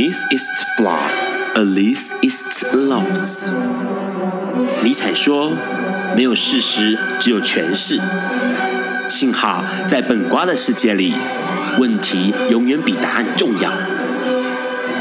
[0.00, 0.98] Beneath its flaw,
[1.54, 3.50] Alice is lost。
[4.82, 5.52] 尼采说
[6.16, 8.00] ：“没有事实，只有诠释。”
[9.08, 11.12] 幸好在本瓜的世界里，
[11.78, 13.70] 问题永远比答案重要。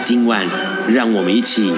[0.04, 0.46] 今晚，
[0.90, 1.72] 让我们一起。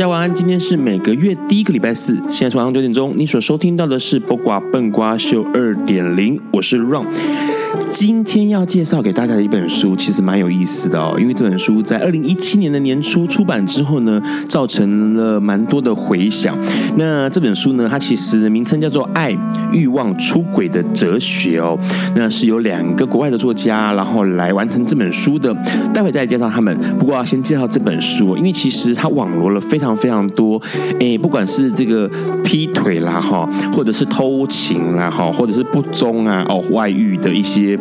[0.00, 3.12] 大家晚安，今天是每个月第一个礼拜四，现在是晚上九点钟。
[3.18, 7.04] 你所收听到的是《播瓜笨瓜秀二点零》，我是 Ron。
[7.92, 11.16] 今天要介绍给大家的一本书，其实蛮有意思的哦。
[11.18, 16.56] 因为这本书在二零一七年的年初出版之后呢，造成了蛮多的回响。
[16.96, 19.36] 那这本书呢，它其实名称叫做《爱、
[19.72, 21.78] 欲望、出轨的哲学》哦。
[22.14, 25.54] 那是由两个国外的作家，然后来完成这本书的。
[25.92, 26.76] 待会再介绍他们。
[26.98, 30.60] 不过要先介绍这本书，因为其实它网罗了非常非常多，
[31.00, 32.08] 诶，不管是这个
[32.44, 37.59] 劈腿啦哈，或者是偷情啦哈，或者是不忠啊哦外遇的一些。
[37.60, 37.76] 些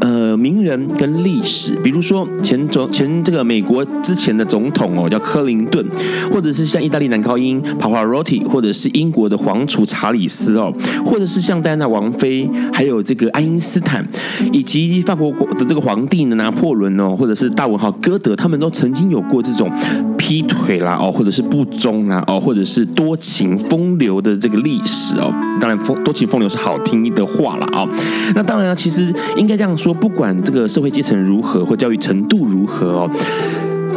[0.00, 5.84] 呃名人跟历史，比如说前总前这个美国之前的总统哦，叫克林顿，
[6.30, 10.72] 或者是像意大利男高音帕瓦罗蒂，或者是英国的皇储查理斯哦，
[11.04, 14.06] 或者是像戴安娜王妃，还有这个爱因斯坦，
[14.52, 19.70] 以及法国的这个皇帝呢拿破仑哦，或者是大文豪歌德，他们都曾经有过这种
[20.18, 25.32] 劈腿啦哦，或者是不忠啊哦，或者是多情风流的这个历史哦。
[25.60, 27.86] 当然，风多情风流是好听的话了啊。
[28.34, 29.06] 那当然了，其实。
[29.36, 33.10] 应该这样说，说不管这个社会阶层如何，或教育程度如何哦。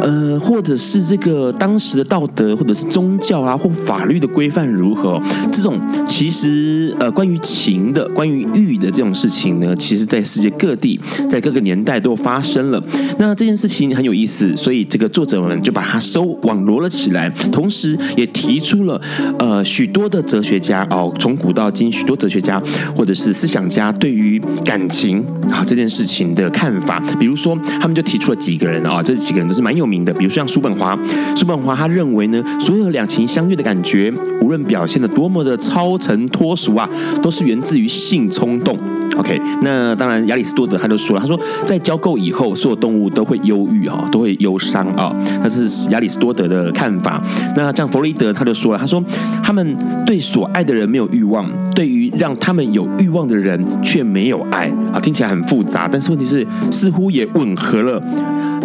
[0.00, 5.20] 呃，或者是这个当时的道德，或者是宗教啊，或法律的规范如何？
[5.52, 12.82] 这种其实呃，关于情的、关于欲的这种事情呢，其实在世界各地，在各个年代都发生了。
[13.18, 19.00] 那这件事情很有意思，所以这个作者们就把它收网罗了起来，同时也提出了
[19.38, 22.62] 呃许多的哲学家哦，从古到今许多哲学家
[22.96, 27.00] 或者是思想家对于感情啊这件事情的看法。
[27.18, 30.96] 比如说，他们就提出了几个人啊，这几个人都是蛮有名的，比如像叔本华，
[31.36, 36.88] 叔本华他认为呢，所有两情相悦的感觉，无论表现得多么的超尘脱俗啊，
[37.20, 38.78] 都是源自于性冲动。
[39.16, 45.12] OK，那当然亚里士多德他就说了，他说在交媾以后，所有动物都会忧郁啊，都会忧伤啊，
[45.42, 47.20] 那是亚里士多德的看法。
[47.56, 49.02] 那像弗洛伊德他就说了，他说
[49.42, 49.76] 他们
[50.06, 58.00] 对所爱的人没有欲望，对于让他们有欲望的人却没有爱啊，听起来很复杂，但是问题是似乎也吻合了。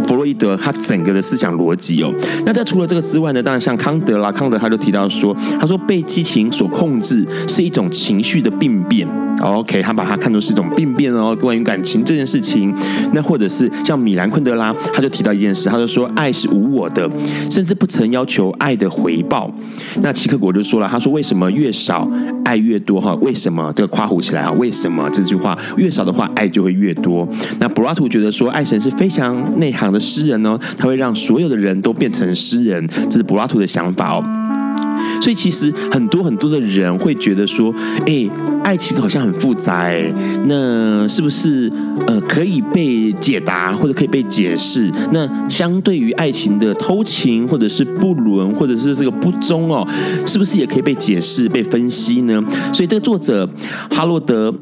[0.08, 2.14] 弗洛伊德他整个的思想逻辑哦，
[2.46, 9.08] 那在除了这个之外呢，当然像康德啦，康德他就提到说，他说被激情所控制是一种情绪的病变。
[9.42, 12.74] OK，他把它看作是一种病变哦，关于感情这件事情。
[13.14, 17.10] 那或者是像米兰昆德拉，他就提到一件事，他就说爱是无我的，
[17.50, 19.52] 甚至不曾要求爱的回报。
[20.02, 22.10] 那齐克果就说了，他说为什么越少
[22.46, 23.14] 爱越多哈？
[23.16, 24.52] 为什么这个夸胡起来啊？
[24.54, 27.28] 为什么这句话越少的话爱就会越多？
[27.60, 34.45] 那柏拉图觉得说爱神是非常内涵诗人呢，他会让所有的人都变成诗人，这是柏拉图的想法哦。
[35.22, 37.74] 所以其实很多很多的人会觉得说，
[38.06, 38.30] 哎，
[38.64, 40.12] 爱情好像很复杂，哎，
[40.46, 41.72] 那是不是
[42.08, 44.92] 呃可以被解答或者可以被解释？
[45.12, 49.88] 那相对于爱情的偷情或者是不伦或者是这个不忠哦，
[50.26, 52.44] 是不是也可以被解释、被分析呢？
[52.74, 53.48] 所以这个作者
[53.90, 54.54] 哈洛德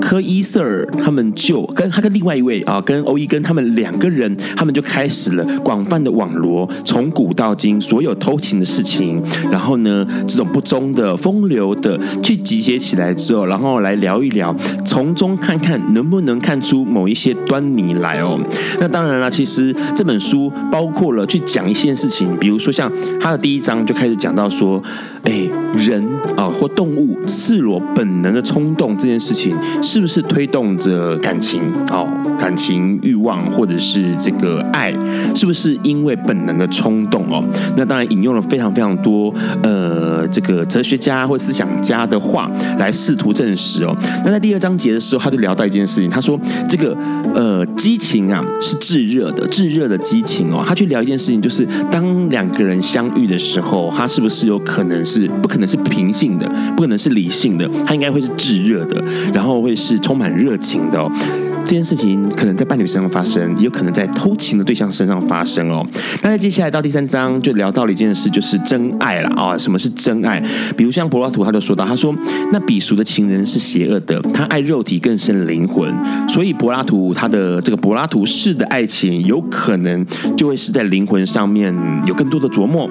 [0.00, 9.91] 科伊瑟尔他们就跟他跟另外一位啊，跟欧伊根他们两个人，他们就开始了广泛的网罗，从古到今所有偷情的事情，然后呢。
[10.26, 14.54] 这种不忠的、风流的，去集结起来之后，然后来聊一聊，
[14.84, 18.38] 从中看看能不能看出某一些端倪来哦。
[18.80, 22.90] 那当然了，其实这本书包括了去讲一些事情，比如说像
[23.20, 24.82] 他的第一章就开始讲到说，
[25.24, 26.04] 哎，人
[26.36, 32.06] 啊或动物赤裸本能的冲动这件事情，是不是推动着感情哦？
[32.38, 34.92] 感情欲望或者是这个爱，
[35.34, 37.42] 是不是因为本能的冲动哦？
[37.76, 39.81] 那当然引用了非常非常多呃。
[39.82, 42.48] 呃这个哲学家或思想家的话
[42.78, 43.96] 来试图证实哦。
[44.24, 46.38] 那在第二章节的时候，他就聊到一件事情，他说
[46.68, 46.96] 这个
[47.34, 50.64] 呃激情啊是炙热的，炙热的激情哦。
[50.66, 59.02] 他去聊一件事情，就是当两个人相遇的时候，他是不是有可能是不可能是平性的，不可能是理性的，他应该会是炙热的，
[59.34, 61.10] 然后会是充满热情的哦。
[61.64, 65.86] 这件事情可能在伴侣身上发生，也有可能在偷情的对象身上发生哦。
[66.22, 70.42] 那在接下来到第三章就聊到了一件事，就是真爱了啊、什么是真爱？
[70.76, 72.14] 比如像柏拉图他就说到，他说
[72.52, 75.90] 那鄙俗的情人是邪恶的，他爱肉体更胜灵魂。
[76.28, 80.04] 所以柏拉图他的这个柏拉图式的爱情，有可能
[80.36, 81.74] 就会是在灵魂上面
[82.04, 82.90] 有更多的琢磨。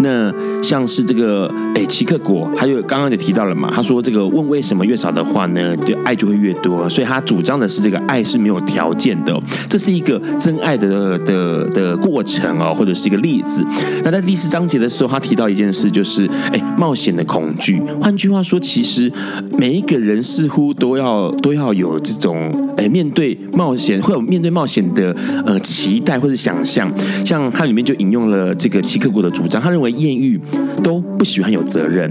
[0.00, 0.32] 那
[0.62, 6.88] 像是这个哎，奇克果，他就刚刚就提到了嘛，他说这个问为什么越少的话呢，就爱就会越多。
[6.88, 8.02] 所以他主张的是这个。
[8.06, 9.38] 爱是没有条件的，
[9.68, 13.64] 这是一个真爱的的的过程哦，或者是一个例子。
[14.04, 17.80] 那在第四章节的时候，他提到一件事，就是哎，冒险的恐惧。
[18.00, 19.12] 换句话说，其实
[19.58, 25.14] 每一个人似乎都要都要有这种哎，面对冒险会有面对冒险的
[25.44, 26.92] 呃期待或者想象。
[27.24, 30.40] 像他里面就引用了这个齐克果的主张，他认为艳遇
[30.82, 32.10] 都不喜欢有责任。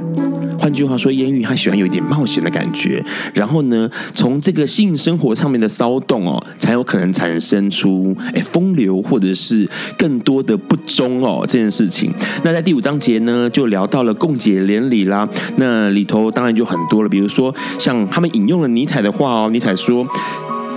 [0.57, 3.03] 换句话说，艳遇他喜欢有一点冒险的感觉。
[3.33, 9.67] 然后呢，从这个性生活上面的骚动哦，才有可能产生出哎风流或者是
[9.97, 12.11] 更多的不忠哦这件事情。
[12.43, 15.27] 那在第五章节呢，就聊到了共解连理啦。
[15.57, 20.07] 那里头当然就很多了，比如说像他们引用了尼采的话哦，尼采说。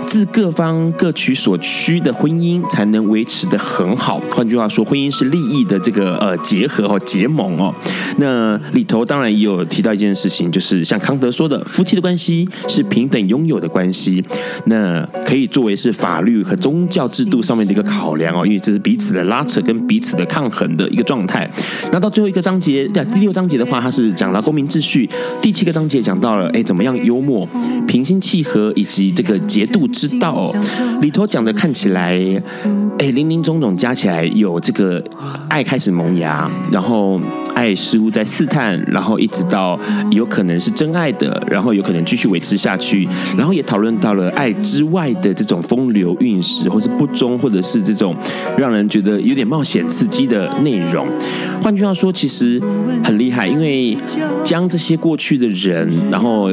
[0.09, 4.19] 自各方各取所需的婚姻才能维持得很好。
[4.31, 7.73] 换句话说，婚姻是利益的这个呃结合哦结盟哦。
[8.17, 14.25] 那里头当然也有提到一件事情，就是像康德说的，夫妻的关系是平等拥有的关系。
[14.65, 21.49] 那可以作为是法律和宗教制度上面的一个考量哦，因为这是彼此的拉扯跟彼此的抗衡的一个状态。
[21.93, 25.07] 那到最后一个章节，第六章节的话，它是讲到公民秩序。
[25.43, 27.47] 第七个章节讲到了哎怎么样幽默、
[27.87, 29.87] 平心气和以及这个节度。
[29.99, 30.55] 知道哦，
[31.01, 32.13] 里头讲的看起来，
[32.99, 35.03] 哎，林林总总加起来有这个
[35.49, 37.21] 爱开始萌芽，然后
[37.59, 39.77] 爱似乎在试探，然后一直到
[40.13, 48.15] 有可能是真爱的，然后有可能继续维持下去，然后也讨论到了爱之外的这种风流韵事，或是不忠，或者是这种
[48.57, 51.09] 让人觉得有点冒险刺激的内容。
[51.61, 52.63] 换句话说，其实
[53.03, 53.99] 很厉害，因为
[54.45, 56.53] 将这些过去的人，然后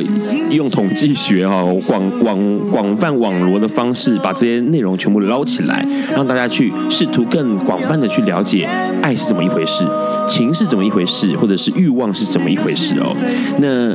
[0.50, 3.26] 用统计学哦，广广广泛网。
[3.26, 5.84] 网罗的方式，把这些内容全部捞起来，
[6.16, 8.70] 让大家去试图更广泛的去了解
[9.02, 9.84] 爱是怎么一回事，
[10.30, 13.14] 情是怎么一回回事，或者是欲望是怎么一回事哦。
[13.60, 13.94] 那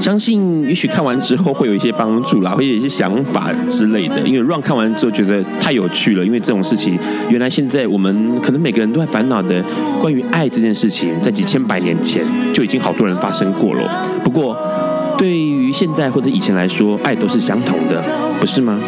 [0.00, 4.18] 相信也许看完之后会有一些帮助啦，会有一些想法之类的。
[4.26, 6.98] 因为 Run 看完之后觉得太有趣了，因为这种事情
[7.30, 9.62] 原来现在我们可能每个人都在烦恼的
[10.00, 13.88] 关于爱这件事情，在几千百年前就已经好多人发生过了。
[14.24, 14.56] 不过
[15.16, 18.02] 对于现在或者以前来说，爱都是相同的。
[18.38, 18.78] 不是吗？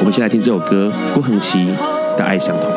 [0.00, 1.64] 我们先来听这首歌，郭恒奇
[2.16, 2.70] 的《爱相同》。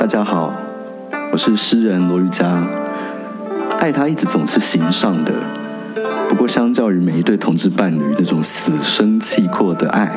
[0.00, 0.54] 大家好，
[1.30, 2.66] 我是诗人罗瑜伽。
[3.78, 5.34] 爱他一直总是形上的，
[6.26, 10.10] 不过相较于每一对同志伴侣那种死生契阔的爱，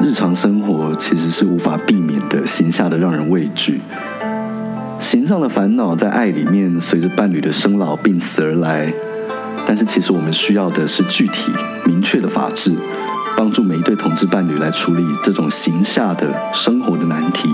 [0.00, 3.82] 日常生活其实是无法避免的形下的让人畏惧。
[4.98, 8.90] 形上的烦恼在爱里面随着伴侣的生老病死而来。
[9.66, 11.52] 但是其实我们需要的是具体、
[11.84, 12.74] 明确的法治，
[13.36, 17.50] 帮助每一对同志伴侣来处理这种形下的生活的难题。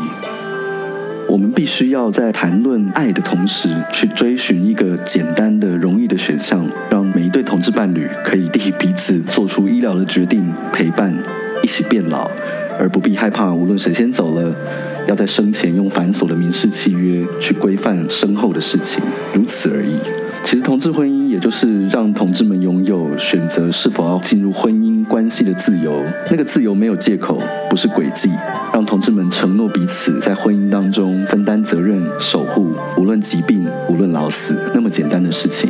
[1.28, 11.12] 我们必须要在谈论爱的同时，去追寻一个简单的、容易的选项，让每一对同志伴侣可以替彼此做出医疗的决定，陪伴
[11.62, 12.31] 一起变老，
[12.79, 14.55] 而不必害怕无论谁先走了，
[15.08, 19.03] 要在生前用繁琐的民事契约去规范身后的事情，
[19.34, 19.98] 如此而已。
[20.46, 26.00] 其实，同志婚姻也就是让同志们拥有选择是否要进入婚姻关系的自由。
[26.31, 27.36] 那个自由没有借口，
[27.69, 28.31] 不是诡计，
[28.72, 35.69] 让同志们承诺彼此在婚姻当中分担责任、守护，无论疾病，无论老死，那么简单的事情。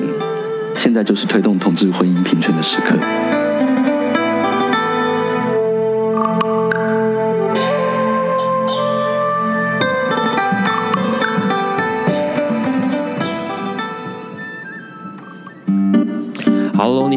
[0.77, 3.46] 现在就是推动同志婚姻平权的时刻。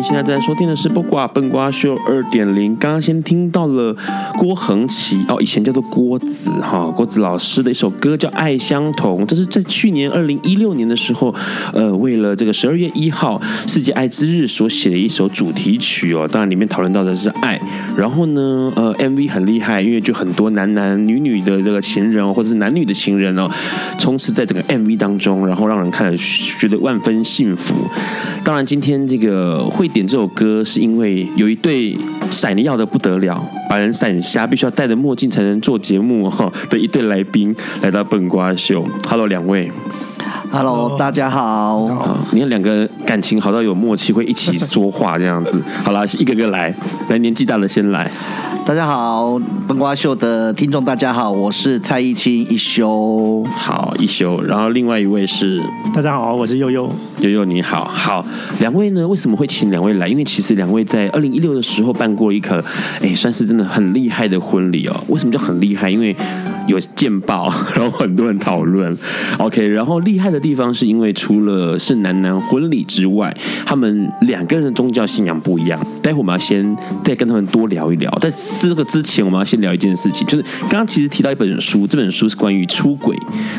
[0.02, 2.74] 现在在收听的是《不挂笨瓜秀二点零》。
[2.80, 3.96] 刚刚先听到了
[4.38, 11.34] 郭恒琪哦，以前叫做郭子哈，郭子老师的一首歌叫《爱相同》，这是在去年二零一六年的时候，
[11.74, 16.28] 呃，为了这个十二月一号世界爱之日所写的一首主题曲哦。
[16.32, 17.60] 当然里面讨论到的是爱，
[17.98, 23.50] 然后呢，呃，MV 很厉害，因为就很多男男女女的这个情人哦或者是男女的情人哦，
[23.98, 27.74] 充斥在整个 MV 当中，然后让人看了觉得万分幸福。
[28.44, 31.98] 当然，今天这个会点这首歌，是因为有一对
[32.32, 38.84] 闪的要的不得了，把人闪瞎，必须要戴着墨镜才能做节目哈的一对来宾来到笨瓜秀。
[39.08, 39.72] Hello，两位。
[40.52, 41.86] Hello，大家好。
[41.88, 45.62] 好，你看两个感情好到有默契，会一起说话这样子。
[45.84, 46.74] 好了，一个个来，
[47.10, 48.12] 来年纪大的先来。
[48.66, 53.44] 大家好，笨瓜秀的听众大家好，我是蔡一清一休。
[53.56, 54.42] 好，一休。
[54.44, 55.62] 然后另外一位是，
[55.94, 56.90] 大家好，我是悠悠。
[57.20, 58.26] 悠悠你好，好，
[58.60, 59.08] 两位呢？
[59.08, 60.08] 为什么会请两位来？
[60.08, 62.64] 因为其实两位在二零一六的时候办过一个，
[63.02, 65.04] 哎，算是真的很厉害的婚礼哦。
[65.08, 65.90] 为什么叫很厉害？
[65.90, 66.16] 因为
[66.68, 68.96] 有见报， 然后很多人讨论。
[69.38, 73.36] OK，然后厉害的地方是因为除了是男男婚礼之外，
[73.66, 75.80] 他们两个人的宗教信仰不一样。
[76.02, 78.10] 待会我们要先再跟他们多聊一聊。
[78.20, 83.16] 在这个之前，我们要先聊一件事情，就是刚刚其实提到一本书，这本书是关于出轨、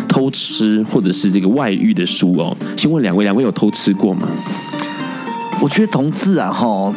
[0.09, 2.57] 偷吃或者是这个外遇的书哦。
[2.76, 4.28] 先问两位，两位有偷吃过吗？
[5.62, 6.95] 我觉得同志啊，哈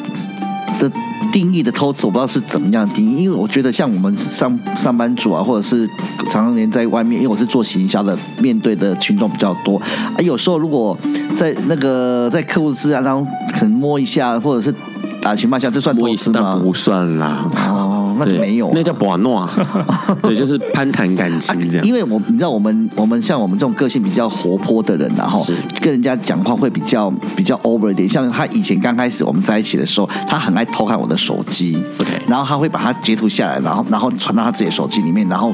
[0.79, 0.91] 的。
[1.33, 5.85] 定义的偷吃，我不知道是怎么样定义，因为我觉得像我们上上班族啊，或者是
[6.29, 10.97] 常常连在外面，因为我是做行销的，面对的群众比较多啊，有时候如果
[11.35, 14.73] 在那个在客户资料当中可能摸一下，或者是。
[15.21, 16.59] 打情骂俏，这算偷吃吗？
[16.61, 17.49] 不算啦。
[17.55, 19.49] 哦，那就没有，那叫博诺。
[20.21, 21.85] 对，就是攀谈感情这样。
[21.85, 25.45] 啊、因为我你知道，我们我们像我们这种个性比较活泼的人，然后
[25.81, 28.07] 跟人家讲话会比较比较 over 一点。
[28.07, 31.77] 像他以前刚开始我们在一起的时候，他很爱偷看我的手机。
[31.99, 35.53] OK，然后他会把它截图下来，然后然后传到他自己的手机里面，然后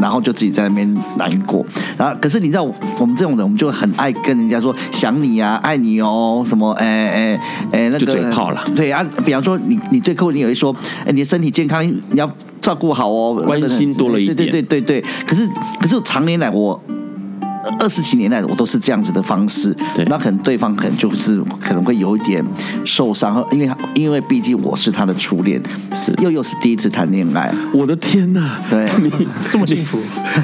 [0.00, 1.64] 然后就自己在那边难过。
[1.96, 2.62] 然后可是你知道，
[2.98, 7.40] 我们这种人，我们就很爱跟人家说想你啊，爱你哦，什么哎哎
[7.72, 8.62] 哎那个嘴炮了。
[8.76, 9.04] 对啊。
[9.24, 10.74] 比方说你，你你对客户，你有一说，
[11.06, 15.10] 哎，你的身体健康，你要照顾好哦，关心多了一点，对对对对对。
[15.26, 15.46] 可是
[15.80, 16.80] 可是，常年来我。
[17.78, 22.44] 二十几年来，我都是这样子的方式，对那可能对方可能就是可能会有一点
[22.84, 25.60] 受伤，因为因为毕竟我是他的初恋，
[25.94, 29.10] 是又又是第一次谈恋爱，我的天哪，对，你
[29.50, 29.98] 这么幸福，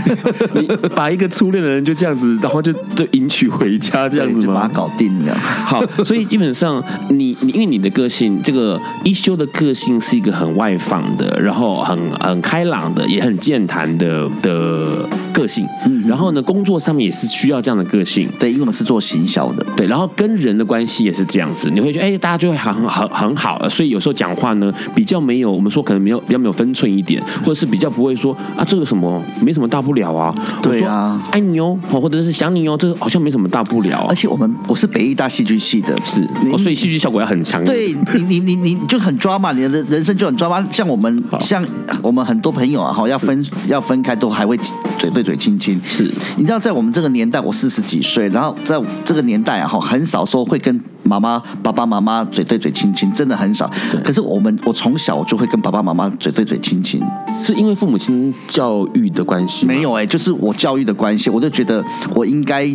[0.55, 4.43] 你把一个初恋的人就这样子，然后就就迎娶回家这样子吗？
[4.47, 5.35] 就把他搞定了。
[5.39, 17.10] 好，所以基本上你你因为你的个性，这个一休的个性是一个很外放的，然后很很开朗的，也很健谈的的个性，嗯，然后呢，工作上面。
[17.11, 41.65] 也是需要这样的个性，对，因为我们是做行销的，对，然后跟人的关系也是这样子，你会觉得哎，大家就会很很很好，所以有时候讲话呢比较没有，我们说可能没有比较没有分寸一点，或者是比较不会说啊这个什么没什么大不了啊，对啊，爱你哦，或者是想你哦，这个好像没什么大不了，而且我们我是北艺大戏剧系的，是，哦，所以戏剧效果要很强，对你你你你就很抓嘛，你的人生就很抓嘛，像我们像
[42.03, 44.57] 我们很多朋友啊，哈，要分要分开都还会
[44.99, 46.11] 嘴对嘴亲亲，是。
[46.37, 53.71] 你知道在我们这个年代，我四十几岁，然后在这个年代啊，哈，很少说会跟妈妈、爸爸妈妈嘴对嘴亲亲，真的很少。
[54.05, 57.03] 可是我们，我从小就会跟爸爸妈妈嘴对嘴亲亲，
[57.43, 59.67] 是因为父母亲教育的关系？
[59.67, 62.69] 没有哎、欸，就是我教育的关系，我就觉得我应该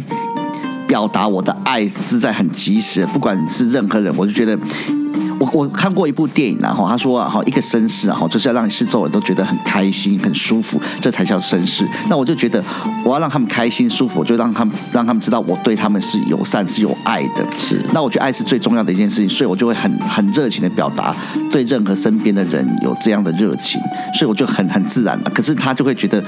[0.87, 4.57] 表达我的爱是在很及时，不管是任何人，我就觉得。
[5.53, 11.87] 我我看过一部电影，然后他说啊，哈，一个绅士啊，哈，就是要让四周人都觉得很开心、很舒服，这才叫绅士。
[12.09, 12.63] 那我就觉得，
[13.03, 17.45] 我要让他们开心、舒服，我就让他们让他们知道我对他们是友善、是有爱的。
[17.57, 17.81] 是。
[17.93, 21.15] 那我觉得爱是最重要的一件事情，所以我就会很很热情的表达
[21.51, 23.79] 对任何身边的人有这样的热情，
[24.17, 25.19] 所以我就很很自然。
[25.33, 26.23] 可是他就会觉得。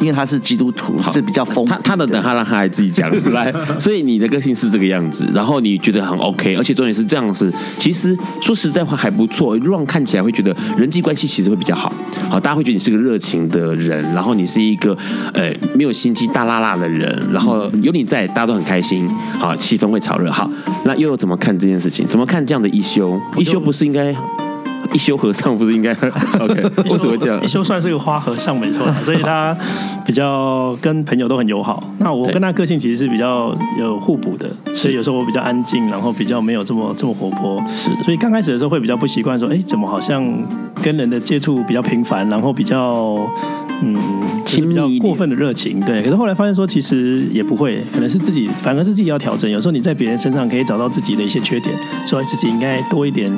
[0.00, 1.64] 因为他是基督徒，是比较疯。
[1.66, 7.52] 他他的等他让他来自己讲 来，所以你的个性是这个样子，然后你觉得很 OK，而且重点是这样子。
[7.78, 11.92] 其实说实在话还不错，让看起来会觉得人际关系其实会比较好。
[12.28, 14.96] 好，大家会觉得你是个热情的人，然后你是一个
[15.34, 19.08] 呃没有心机大辣辣的人，然后有你在，大家都很开心。
[19.38, 20.30] 好，气氛会炒热。
[20.30, 20.50] 好，
[20.84, 22.06] 那又有怎么看这件事情？
[22.06, 23.20] 怎么看这样的一休？
[23.36, 24.14] 一休不是应该？
[24.92, 25.92] 一休和尚不是应该
[26.40, 26.62] OK？
[26.90, 27.42] 为什么这样？
[27.42, 29.56] 一休算是个花和尚没错，所以他
[30.04, 31.82] 比较跟朋友都很友好。
[31.98, 37.62] 那我跟他个性其实是比较有互补的，所以有时候我比较安静，然后比较没有这么这么活泼。
[37.68, 40.24] 是，所以刚开始的时候会比较不习惯，说，哎，怎么好像
[40.82, 43.14] 跟人的接触比较频繁，然后比较
[43.82, 43.96] 嗯。
[44.50, 45.78] 亲密过分的热情。
[45.80, 49.50] 对，可是后来发现说，其实也不会，可能是自己，反而是自己要调整。
[49.50, 51.74] 有时候你在别人身上可以找到自己的一些缺点，
[52.06, 53.30] 所以自己应该多一点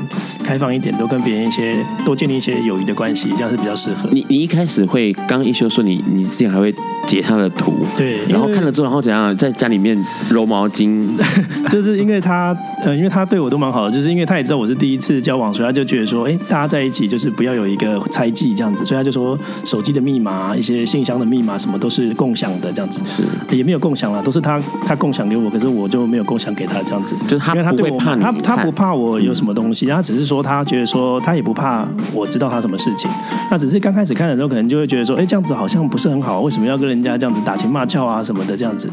[0.42, 4.08] 开放一点，多跟别人一些多建立一些友谊的关系，这样是比较适合。
[4.12, 6.74] 你你一开始会，刚刚一休说你你之前还会
[7.06, 9.96] 截他的图，对，然后看了之后，然后怎样在家里面
[10.30, 11.02] 揉毛巾，
[11.70, 23.22] 就是因为他呃，因为他对我都蛮好的，就是因为他也知道我是第一次交往，所以他就觉得说，哎，大家在一起就是不要有一个猜忌这样子，所以他就说手机的密码、一些信箱的密码什么都是共享的这样子，是。
[23.54, 33.10] 也没有共享了，都是他他共享给我，可是我就没有共享给他这样子，就是他不会怕你，他他不怕我有什么东西，他只是说他觉得说他也不怕我知道他什么事情，
[33.50, 38.88] 那只是刚开始看的时候可能就会觉得说，哎，这样子好像不是很好，为什么要跟人家这样子打情骂俏啊什么的这样子，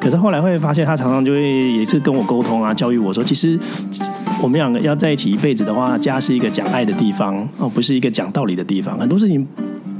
[0.00, 3.58] 可是后来会发现他常常就会也是跟我沟通啊，教育我说，其实
[4.42, 9.46] 我们两个要在一起一辈子的话，家是一个讲爱的地方哦，不是一个讲道理的地方，很多事情。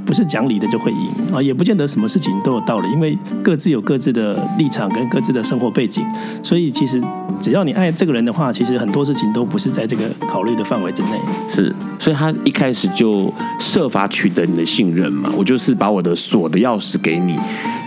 [0.05, 6.05] 不是讲理的就会赢啊，也不见得什么事情都有道理，因为各自有各自的立场跟各自的生活背景，
[6.43, 7.01] 所以其实
[7.41, 11.09] 只要你爱这个人的话，其实很多事情都不是在这个考虑的范围之内。
[11.47, 17.37] 是，所以他一开始就设法取得你的信任嘛，我就是把我的锁的钥匙给你，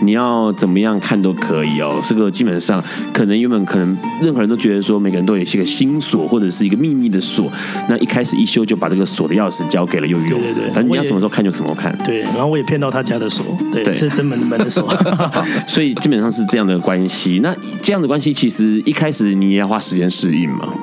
[0.01, 2.01] 你要怎么样看都可以哦。
[2.07, 2.83] 这个基本上
[3.13, 7.51] 可能原本可能任何人都觉得说每个人都有一个心锁或者是一个秘密的锁，
[7.87, 11.95] 那一开始一修就把这个锁的钥匙交给了悠悠，对对对，反正你要什么时候看就什么时候看。
[12.07, 14.87] 对，然后我也骗到他家的锁，对，对是真门的门的锁，
[15.67, 17.41] 所以基本上是这样的关系。
[17.43, 20.73] 那这样的关系，其实一开始你也要花时间适应嘛。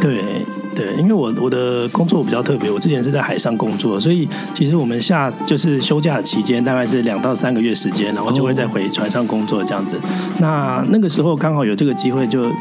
[0.00, 0.20] 对
[0.74, 9.96] 对，因为我我的工作比较特别，我之前是在海上工作，所以其实我们下就是休假的期间大概是两到三个月时间，然后就会再回船上工作这样子。
[10.40, 12.52] 那那个时候刚好有这个机会就。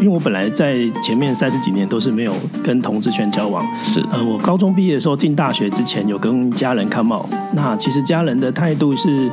[0.00, 9.30] 因为我本来在前面三十几年都是没有跟同志圈交往，是呃，我高中毕业的时候进大学之前有跟家人 come out，那其实家人的态度是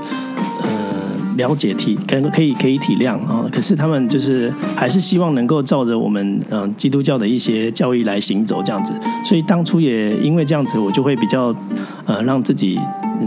[0.62, 0.70] 呃
[1.36, 8.94] 了解体，可能可以可以体谅啊，可是他们就是还是希望能够照着我们嗯、呃、基督教的一些教义来行走这样子，
[9.26, 11.54] 所以当初也因为这样子，我就会比较
[12.06, 12.80] 呃让自己。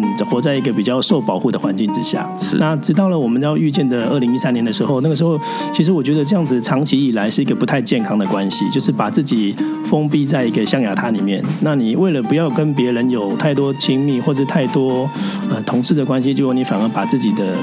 [0.03, 2.29] 嗯，活在一个比较受保护的环境之下。
[2.41, 2.57] 是。
[2.57, 5.39] 那直到了我们要遇见的二零一三年的时候，那个时候，
[5.73, 11.43] 其实我觉得这样子长期以来是一个不太健康的关系，就是把自己封闭在一个象牙塔里面。
[11.61, 15.09] 那你为了不要跟别人有太多亲密或者太多
[15.51, 17.55] 呃同事的关系，结果你反而把自己的。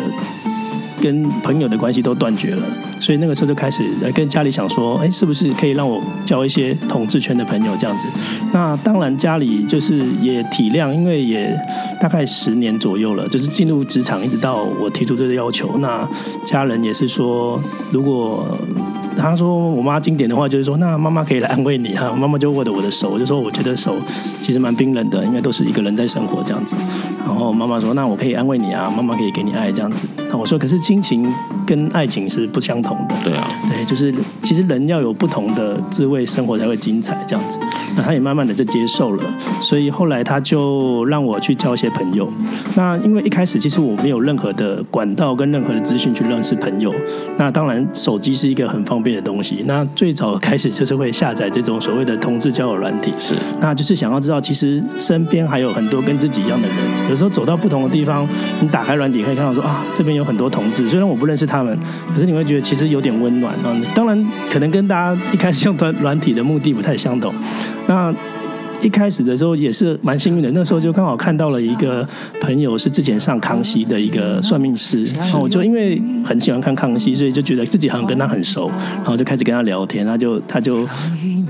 [1.04, 2.64] 跟朋友的关系都断绝了，
[3.02, 8.08] 所以那个时候就开始呃跟家里想说，哎，是不是可以让我交一些统治圈的朋友这样子？
[8.54, 11.54] 那当然家里就是也体谅，因为也
[12.00, 16.08] 大概十年左右了，就是进入职场一直到我提出这个要求，那
[16.46, 18.58] 家人也是说，如果。
[19.24, 22.12] 他说：“我妈经典的话就是说，那妈妈可以来安慰你哈。
[22.12, 23.96] 妈妈就握着我的手，我就说我觉得手
[24.42, 26.76] 其实蛮冰冷的，因为都是一个人在生活这样子。
[27.26, 30.06] 然后妈妈说：那我可以安慰你啊，妈妈可以给你爱这样子。
[30.30, 31.26] 那我说：可是亲情
[31.66, 33.16] 跟爱情是不相同的。
[33.24, 37.58] 对啊，对，就是其实人要有不同的滋味，生活才会精彩这样子。
[37.96, 39.24] 那他也慢慢的就接受了，
[39.62, 42.28] 所以后来他就让我去交一些朋友。
[42.76, 46.94] 那因为一开始其实我没有任何的管道跟任何的资讯去认识朋友。
[47.38, 56.78] 那当然手机是一个很方便的东西，那最早开始就是会下载这种所谓的同志交友软体，是，那就是想要知道，其实身边还有很多跟自己一样的人。
[57.10, 58.28] 有时候走到不同的地方，
[58.60, 61.78] 你打开软体可以看到说啊，这边有很多同志，虽然我不认识他们，
[62.14, 63.76] 可是你会觉得其实有点温暖啊。
[63.94, 67.34] 当然，可能跟大家一开始用软软体的目的不太相同，
[67.86, 68.16] 那。
[68.82, 72.06] 一开始的时候也是蛮幸运的，那时候就刚好看到了一个
[72.42, 80.86] 朋友是之前上康熙的一个算命师，然后我就因为很喜欢看康熙，所以就觉得自己好像跟他很熟，然后就开始跟他聊天，他就他就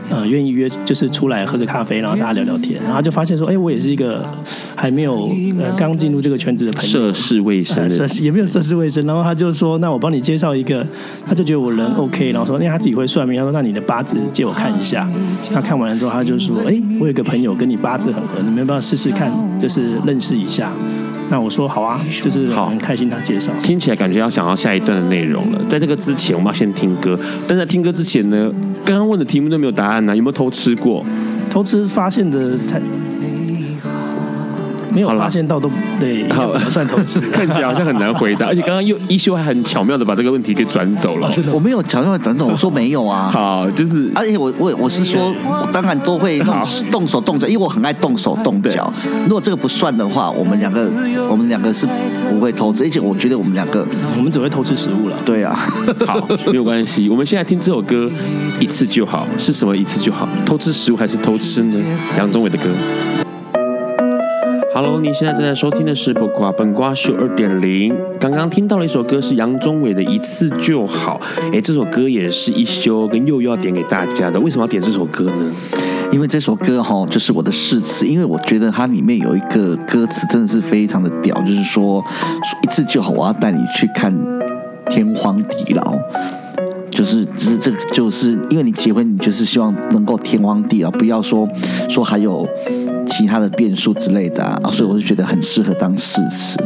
[0.10, 4.24] 呃愿意约就是出来喝个咖啡，然后大家聊聊天，然后就发现说，哎，我也是一个
[4.76, 5.30] 还没有
[5.60, 10.86] 呃刚进入这个圈子的朋友，涉世未深，涉世也没有涉世未深，然后他就说，那我帮你介绍一个，
[11.26, 15.10] 他就觉得我人 OK，然后说，因为他自己会算命，他说那你的八字借我看一下，
[15.52, 17.24] 他看完了之后他就说，哎，我有个。
[17.24, 19.32] 朋友跟你八字很合，你们要不要试试看？
[19.58, 20.70] 就是认识一下。
[21.30, 23.52] 那我说好啊，就是很开心他介绍。
[23.64, 25.62] 听起来感觉要想到下一段的内容了。
[25.70, 27.20] 在这个之前，我们要先听歌。
[27.48, 28.52] 但在听歌之前呢，
[28.86, 30.16] 刚刚问的题目都没有答案呢、啊。
[30.16, 31.04] 有没有偷吃过？
[31.50, 32.82] 偷吃发现的才。
[34.94, 38.48] 没有发现到都对，好不算偷吃， 看起来好像很难回答。
[38.54, 41.32] 而且刚刚又一休还很巧妙的把这个问题给转走了。
[41.52, 43.30] 我没有巧妙的转走， 我说没有啊。
[43.32, 48.92] 好，就是而且我我我是说，我当然都会动动手动脚，因为我很爱动手动脚。
[49.24, 50.90] 如果这个不算的话，我们两个
[51.30, 51.88] 我们两个是
[52.30, 53.86] 不会偷吃，而且我觉得我们两个
[54.18, 55.18] 我们只会偷吃食物了。
[55.26, 55.68] 对啊，
[56.06, 57.10] 好，没有关系。
[57.10, 58.10] 我们现在听这首歌
[58.60, 60.28] 一次就好，是什么一次就好？
[60.46, 61.80] 偷吃食物还是偷吃呢？
[62.18, 62.70] 杨宗纬的歌。
[64.74, 67.96] 好 Hello，你现在正在收听的是《卜卦笨瓜秀》二点零。
[68.20, 71.22] 刚刚听到了一首歌，是杨宗纬的《一次就好》。
[71.56, 74.40] 哎，这首歌也是一休跟祐祐要点给大家的。
[74.40, 75.52] 为什么要点这首歌呢？
[76.12, 78.08] 因为这首歌哈，就是我的誓词。
[78.08, 82.04] 因为我觉得它里面有一个歌词真的是非常的屌，就是说
[82.64, 84.12] 一次就好，我要带你去看
[84.90, 85.96] 天荒地老。
[86.90, 91.48] 就是，就是这个，就是因为你结婚，你就是希望能够天荒地老，不要说
[91.90, 92.48] 说还有
[93.08, 96.58] 其他的变数之类的啊，所以我就觉得很适合当试词，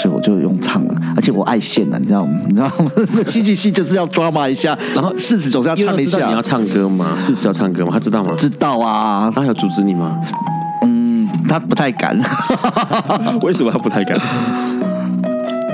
[0.00, 2.32] 所以我就用唱了，而且我爱现啊，你知道吗？
[2.48, 2.90] 你知道吗？
[3.26, 6.26] 戏剧系就是要抓马一下，然后誓词总是要唱一下。
[6.28, 7.16] 你要唱歌吗？
[7.20, 7.90] 誓词要唱歌吗？
[7.92, 8.32] 他知道吗？
[8.36, 10.18] 知道啊，他有阻止你吗？
[10.82, 12.18] 嗯，他不太敢。
[13.42, 14.18] 为什么他不太敢？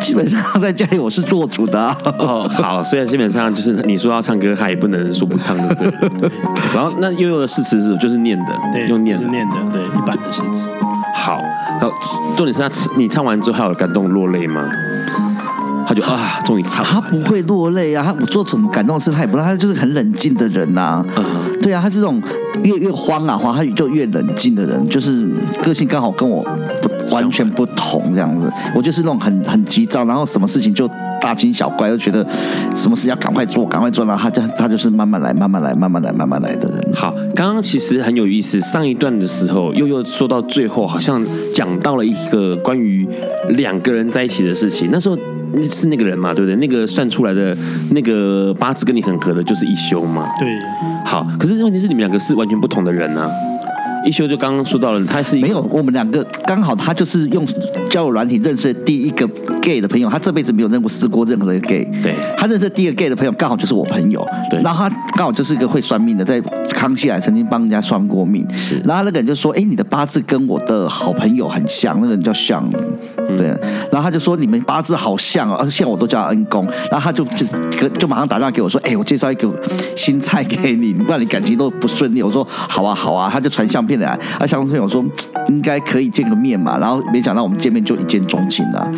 [0.00, 6.30] 基本上在家里我是做主的、啊、哦，好，所以基本上就是你说要唱歌，他也不能说不唱的，对，对，对。
[6.74, 10.68] 然后那悠悠的誓词是就是念的，对，用念的，念的，对，一般的诗词。
[11.14, 11.42] 好，
[11.80, 11.92] 然后
[12.36, 14.68] 重点是他你唱完之后，他有感动落泪吗？
[15.88, 16.84] 他就啊，终于唱。
[16.84, 21.06] 他不会落泪啊，他我做什么感动的事，他也不知道，他就是很冷静的人呐、啊。
[21.16, 21.24] 嗯，
[21.62, 22.20] 对啊，他是这种
[22.62, 25.28] 越越慌啊慌，他就越冷静的人，就是
[25.62, 26.42] 个性刚好跟我
[26.82, 26.95] 不。
[27.10, 30.88] 完全不同这样子，我就是那种很很急躁，然后什么事情就
[31.20, 32.26] 大惊小怪，就觉得
[32.74, 34.04] 什么事要赶快做，赶快做。
[34.04, 36.94] 然后他就他就是慢慢来，慢慢来，慢慢来，慢慢来的人。
[36.94, 43.06] 好，刚刚其实很有意思，上一段的时候又又说到最后，好像讲到了一个关于
[43.50, 44.88] 两个人在一起的事情。
[44.92, 45.16] 那时候
[45.70, 46.56] 是那个人嘛，对不对？
[46.56, 47.56] 那个算出来的
[47.90, 50.28] 那个八字跟你很合的，就是一休嘛。
[50.38, 50.48] 对。
[51.04, 53.30] 好，可是问题是你们两个是完全不同的人啊。
[54.06, 57.44] 一休就刚刚说到了，他是没有我们两个刚好，他就是用
[57.90, 59.26] 交友软体认识的第一个
[59.60, 61.84] gay 的朋友，他这辈子没有认过试过任何的 gay。
[62.04, 64.24] 对，他认识的第一个 gay 的朋友刚好就是我朋友。
[64.48, 66.40] 对，然后他刚好就是一个会算命的，在
[66.70, 68.46] 康熙来曾经帮人家算过命。
[68.52, 72.70] 是，然后那个人就说：“哎，你的八字跟我的好朋友很像。”那个人叫相。
[73.36, 73.48] 对，
[73.90, 79.52] 然后他就说：“你们八字好像哦，像我都叫恩公。”然后他就就就马上打电话给我说：“哎，我介绍一个
[79.96, 83.95] 新菜给你，不然你感情都不顺利。”我说：“好啊，好啊。”他就传相片。
[84.00, 85.04] 来，啊，相朋友说
[85.48, 88.90] 应该可以见个面嘛，然后没想到我们见面就一见钟情了。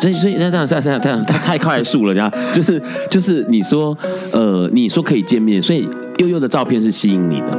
[0.00, 3.96] 所以，所以那这样这样这样这样，他太快速了，这样就是就是你说
[4.32, 7.56] 呃，你说可以见面，所以悠悠的照片是吸引你的。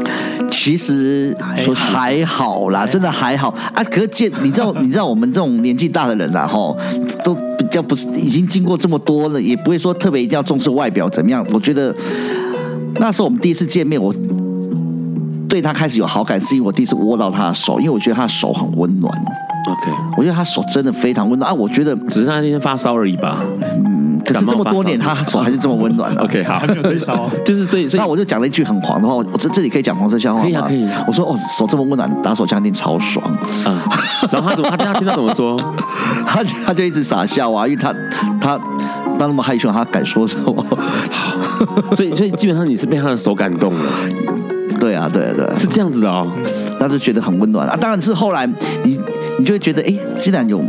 [0.49, 3.83] 其实说还好啦，真的还好啊。
[3.85, 6.77] 可是见你知道你知道我们这种年纪大的人啊，吼，
[7.23, 11.45] 都比较不是已经经过这么多了，也不会说特别一定要重视外表怎么样。
[11.53, 11.95] 我觉得
[12.95, 14.13] 那时候我们第一次见面，我。
[15.51, 19.13] 对他开始有好感，是因为我第一次握到他的手，因为我觉得他的手很温暖。
[19.67, 21.53] OK，我觉得他手真的非常温暖啊！
[21.53, 23.43] 我觉得只是他那天发烧而已吧。
[23.61, 26.21] 嗯，可是这么多年他手还是这么温暖的。
[26.25, 27.29] OK，好，还没有退烧。
[27.45, 30.45] 就是所以，所以那我就讲了一句很黄的话，我这这里可以讲黄色笑话吗？
[30.45, 30.87] 可以啊，可以。
[31.05, 33.23] 我说哦，手这么温暖，打手枪一定超爽。
[33.67, 33.77] 嗯，
[34.31, 35.55] 然后他怎么他他听到怎么说？
[36.25, 37.93] 他他就一直傻笑啊，因为他
[38.39, 38.57] 他
[39.19, 40.65] 他那么害羞，他敢说什么？
[41.95, 43.81] 所以所以基本上你是被他的手感动了。
[45.09, 45.45] 对啊，对啊，对。
[45.45, 46.31] 啊，是这样子的哦，
[46.79, 47.67] 他就觉得很温暖。
[47.67, 47.77] 啊。
[47.79, 48.45] 当然是后来
[48.83, 48.99] 你
[49.37, 50.61] 你就会觉得，哎，既然有，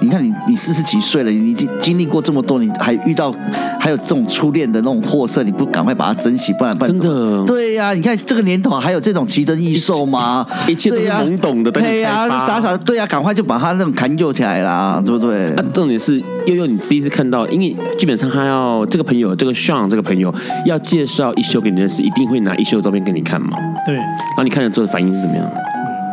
[0.00, 3.32] 你看你你四十几岁了，你已经经历过这么多，你还遇到
[3.80, 7.94] 还有这种初恋的那种货色，你不赶快把它珍惜，不然不然真的对呀、啊。
[7.94, 10.46] 你看这个年头还有这种奇珍异兽吗？
[10.68, 15.52] 一切都是懵懂的，对呀、啊，傻傻的，对呀、啊，赶快就把它那种砍救起来啦，对不对？
[15.54, 20.32] 啊、重点是悠悠，你第一次看到，因为基本上他要这个朋友，这个 Sean 这个朋友
[20.64, 23.56] 要介绍一休给你认识，一定会拿一休的照片给你看嘛。
[23.86, 25.44] 对，然后你看了之后的反应是怎么样？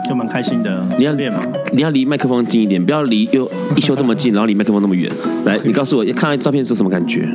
[0.04, 0.86] 嗯，就蛮开心的。
[0.98, 1.40] 你要练嘛，
[1.72, 5.12] 你要离麦克风近一点，不要离又一休这么近，然后离麦克风那么远。
[5.46, 7.28] 来，你告诉我，看到照片是什么感觉？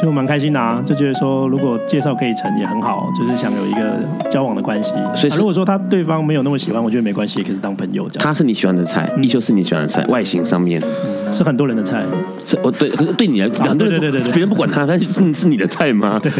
[0.00, 4.92] 就蛮开心的啊，就觉得说如果介绍可以成也很好，就是想有一个交往的关系。
[5.14, 8.24] 所以、啊、如果说他对方没有那么喜欢，我觉得没关系，也可以当朋友这样。
[8.24, 12.02] 他是你喜欢的菜，一、嗯、休是你喜欢的菜，外形上面、嗯、是很多人的菜。
[12.46, 16.18] 是哦，对，可是对你来讲，很多人对对对对，别人不管他，但是是你的菜吗？
[16.22, 16.32] 对，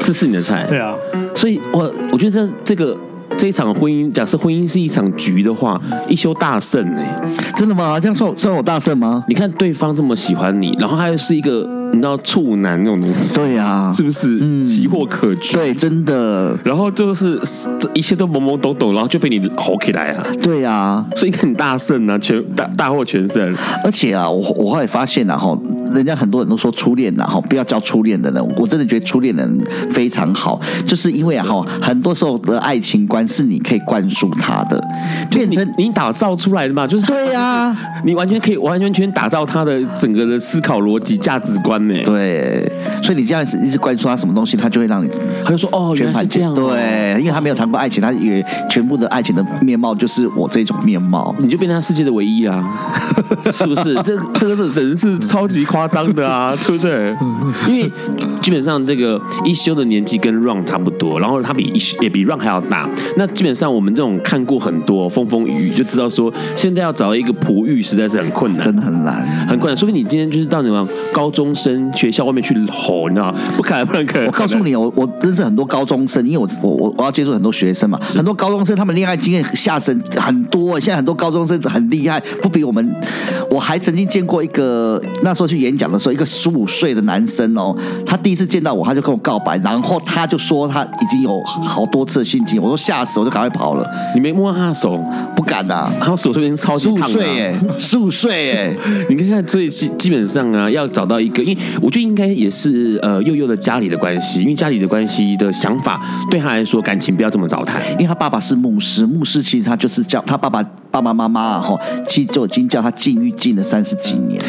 [0.00, 0.66] 是是你的菜。
[0.68, 0.94] 对啊，
[1.34, 2.94] 所以我我觉得这这个。
[3.38, 7.20] 这一场婚姻，假设婚姻是一场局的话，一休大胜哎，
[7.56, 7.98] 真的吗？
[8.00, 9.24] 这样算算我大胜吗？
[9.28, 14.38] 你看对方这么喜欢你，然后他又是一个你知道处男那种东西，对呀、啊，是不是？
[14.40, 16.56] 嗯，奇货可居，对，真的。
[16.64, 17.38] 然后就是
[17.78, 23.54] 这一切都懵懵懂懂，然后就被你吼起来啊，对呀，所以很大胜啊，全大大获全胜。
[23.84, 25.58] 而且啊，我我后来发现啊，哈。
[25.94, 34.82] 人家很多人都说初恋然后不要交初恋的人，我真的觉得初恋的人非常好，就是因为哈，很多时候的爱情观是你可以灌输他的，
[35.30, 41.94] 变成你，你打造出来的嘛，就是对呀、啊，你完全可以完完全全打造他的整个的思考逻辑价值观呢。
[42.04, 42.70] 对，
[43.02, 45.08] 所以你这样子一直灌输他什么东西，他就会让你，
[45.44, 52.64] 他就说哦，原来是这样、哦，对，因为他没有谈过爱情，他以为全部的爱情的面貌就是我这种面貌，你就变成他世界的唯一啦，
[53.54, 53.94] 是不是？
[54.02, 57.14] 这这个是真是超级 夸张的啊，对不对？
[57.68, 57.90] 因为
[58.40, 62.88] 基本上这个一休的年纪跟 Run 差不多，然后他比一也比 Run 还要大。
[63.16, 69.76] 那基本上我们这种看过很多风风雨雨，就知道说现在要找一个璞玉实在是很困难，真的很难，很困难。
[69.76, 74.26] 除非你今天就是到你们高中生学校外面去吼，你知道不可能，不能可能。
[74.26, 80.78] 我告诉你，我我认识很多高中生，因为我我我我要接触很多学生嘛，很多高中生他们恋爱经验下身很多。
[80.80, 82.94] 现在很多高中生很厉害，不比我们。
[83.50, 93.88] 我还曾经见过一个那时候去演讲的时候，一个十五岁的男生哦，他第一次见到我，他就跟我告白，然后他就说他已经有好多次的性经验，我说吓死，我就赶快跑了。
[94.14, 95.02] 你没摸他的手？
[95.34, 97.08] 不敢呐、啊，他手这边超级烫。
[97.08, 98.76] 十五岁哎，十五岁哎，
[99.08, 114.42] 你看看，所以基基本上啊，要找到一个，因为我觉得应该也是呃幼幼的家里的关系，因为家里的关系的想法对他来说，感情不要这么早谈，因为他爸爸是牧师，牧师其实他就是叫他爸爸爸爸妈妈啊哈，其实就已经叫他禁欲禁了三十几年。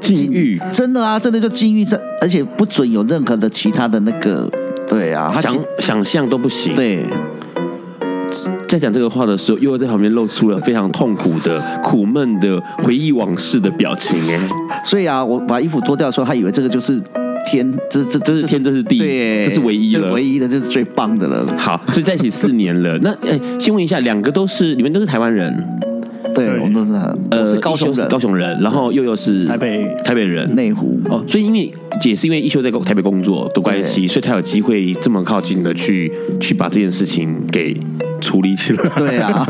[0.00, 4.48] 禁欲真的啊，真的就禁欲，这而且不准有任何的其他的那个，
[4.88, 6.74] 对啊，想想象都不行。
[6.74, 7.04] 对，
[8.68, 14.18] 在讲这个话的时候，祐祐在旁边露出了非常痛苦的、苦闷的回忆往事的表情。
[14.28, 14.40] 哎，
[14.84, 17.00] 所以啊，我把衣服脱掉的时候，他以为这个就是
[17.50, 21.46] 天，这这这是天，这是地，这是唯一了，唯一的，这是最棒的了。
[21.56, 22.98] 好，所以在一起四年了。
[23.02, 25.64] 那哎，先问一下，两个都是你们都是台湾人？
[26.34, 26.92] 对，我们都是
[27.30, 29.86] 呃是高雄人，高雄人，然后又又是台北。
[30.04, 30.98] 台北人，内湖。
[31.08, 37.76] 哦，所以因为也是因为一休在台北工作的关系，所以他有机会这么靠近的去去把这件事情给
[38.20, 38.88] 处理起来。
[38.96, 39.46] 对啊，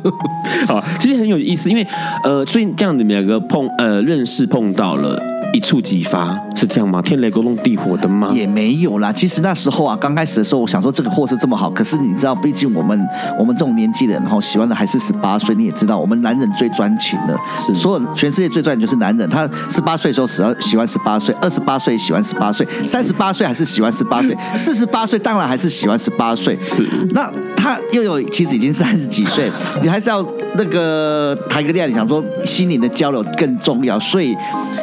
[0.66, 1.86] 好，其实很有意思，因为
[2.24, 5.20] 呃，所以这样子两个碰呃认识碰到了。
[5.54, 7.00] 一触即发是这样吗？
[7.00, 8.30] 天雷勾动地火的吗？
[8.34, 9.12] 也没有啦。
[9.12, 13.08] 其实那时候啊，刚开始的时候，我想说这个货是这么好，可是你知道，毕竟我们
[13.38, 15.54] 我们这种年纪的人，然后喜欢的还是十八岁。
[15.54, 19.28] 你也知道，我们男人最专情的，是所有全世界最专情就是男人。
[19.28, 26.58] 他十八岁的时候喜欢喜欢十八岁，二十八岁喜欢十八岁，三十八岁还是喜欢十八岁，四十八岁当然还是喜欢十八岁。
[27.12, 29.50] 那他又有其实已经三十几岁，
[29.82, 30.24] 你还是要
[30.56, 34.36] 那个谈个恋爱，你想说心灵的交流更重要，所以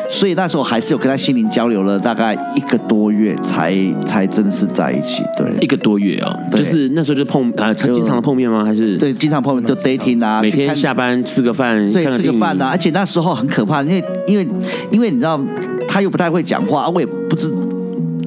[0.10, 0.66] 所以那时候。
[0.66, 3.72] 还是有跟他心灵交流了大概一个多月才，
[4.04, 5.22] 才才正式在一起。
[5.38, 8.66] 对，一个多月哦，就是那时候就碰啊，经常的碰面吗？
[8.66, 12.70] 还是对，经常碰面就 dating 啊，每天下班吃个饭，对，吃个饭啊。
[12.72, 14.48] 而且那时候很可怕，因为因为
[14.90, 15.40] 因为你知道
[15.88, 17.54] 他又不太会讲话，我也不知。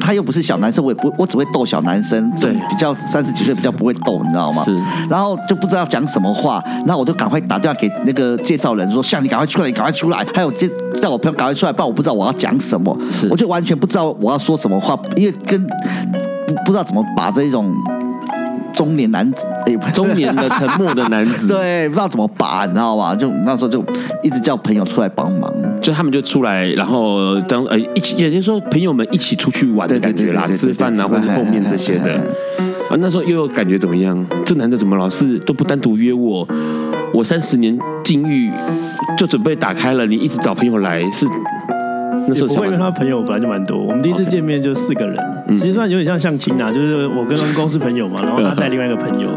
[0.08, 4.64] 他又不是小男生，我也不，我只会逗小男生，对，比较三十几岁比较不会逗，你知道吗？
[4.64, 4.74] 是，
[5.06, 10.66] 然后就不知道讲什么话，然后我就赶快打电话给那个介绍人说，像你赶快出来，你赶快出来，还有介
[10.98, 17.70] 叫我朋友赶快出来，不然我不知道我要讲什么，是，我就完全不知道我要说什么话，因为跟不不知道怎么把这一种。
[18.78, 23.12] 中年男子，哎，中年的沉默的男子， 对，不知道怎么拔，你知道吧？
[23.16, 23.84] 就那时候就
[24.22, 32.14] 一直叫朋友出来帮忙，就他们就出来，然后当呃一起，也就是说朋友们一起出去玩的感觉啦，吃饭啊，或者后面这些的。
[32.88, 34.24] 啊，那时候又有感觉怎么样？
[34.46, 36.46] 这男的怎么老是都不单独约我？
[37.12, 38.48] 我三十年禁欲
[39.16, 41.26] 就准备打开了，你一直找朋友来是？
[42.28, 43.78] 那时候不会，因为他朋友本来就蛮多。
[43.78, 45.18] 我们第一次见面就四个人。
[45.48, 49.28] 其实算有点像相亲啊，就是我跟公司朋友嘛，然后他带另外一个朋友，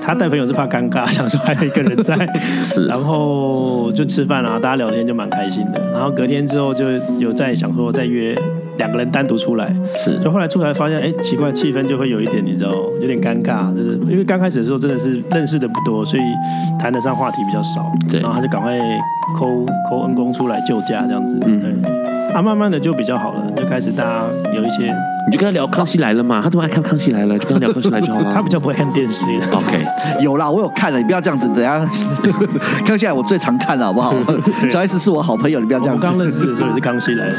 [0.00, 2.16] 他带朋友是怕尴尬，想说还有一个人在，
[2.64, 8.36] 是，然后就吃饭啊，大家聊天就蛮开心的，然后隔天之后就有在想说再约
[8.78, 16.22] 两个人单独出来，是，就后来出来发现，哎，奇怪，气氛就会有一点，你知道，有点尴尬，就是因为刚开始的时候真的是认识的不多，所以
[16.78, 18.78] 谈得上话题比较少，对，然后他就赶快
[19.38, 22.02] 抠抠恩公出来救驾这样子，嗯，对。
[22.32, 24.86] 啊，慢慢的就比较好了，就开始大家有一些，
[25.26, 28.32] 你就跟他聊《康熙来了》嘛，他这么爱看《康熙来了》，就跟他聊《康熙来了》就好了。
[28.32, 29.26] 他比较不会看电视。
[29.52, 29.84] OK，
[30.24, 31.78] 有啦，我有看了，你不要这样子，等下
[32.86, 34.14] 《康熙来》我最常看了，好不好？
[34.70, 36.02] 小 S 是我好朋友，你不要这样子。
[36.02, 37.34] 刚认识的时候也是《康熙来了》。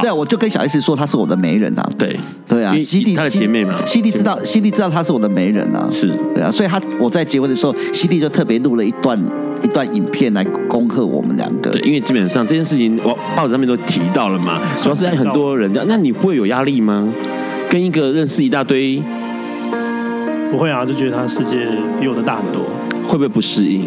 [0.00, 1.90] 对啊，我就跟小 S 说他是我的媒人啊。
[1.96, 2.14] 对
[2.46, 5.88] 对啊，西弟他的姐妹嘛，西弟知道，西弟知道他是我的媒人啊。
[5.90, 9.18] 是，对啊，所以他我在结婚的时候，西弟就特别录了一段。
[9.62, 17.06] 一段影片来恭贺我们两个，对，因为基本上这件事情，我报纸上面都提到了嘛，主要是在很多人这样，那你会有压力吗？
[17.68, 19.02] 跟一个认识一大堆，
[20.50, 21.58] 不会啊，就觉得他世界
[22.00, 22.62] 比我的大很多，
[23.06, 23.86] 会不会不适应？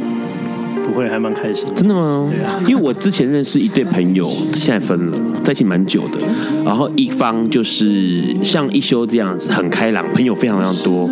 [0.73, 1.67] 不会，还蛮开心。
[1.75, 2.29] 真的吗？
[2.31, 6.17] 对啊，因为我之前认识一对朋友，现在分了，在一起蛮久的。
[6.65, 11.09] 然后一方就是像一休这样子，很开朗，朋友非常非常多。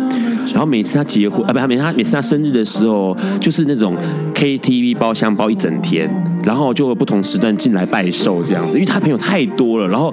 [0.52, 3.96] 然后每次他结婚啊，不，他每次他每次他生日的时候，就是那种
[4.34, 6.10] KTV 包厢包一整天，
[6.44, 9.88] 然后就会不同时段进来拜寿这样子，因为他朋友太多了。
[9.88, 10.12] 然后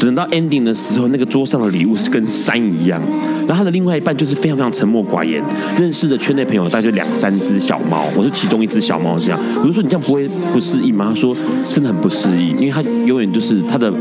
[0.00, 3.00] 等到 ending 的时候，那个桌上的礼物是跟山一样。
[3.46, 5.42] 然后他的另外一半就是非常非常沉默寡言，
[5.78, 9.40] 认识的圈内朋友大概就两三只小猫，我是其中一只小猫这样。
[9.60, 11.06] 我就说你这样不会不适应吗？
[11.08, 13.92] 他说真的很不适应，因为他永远就是他的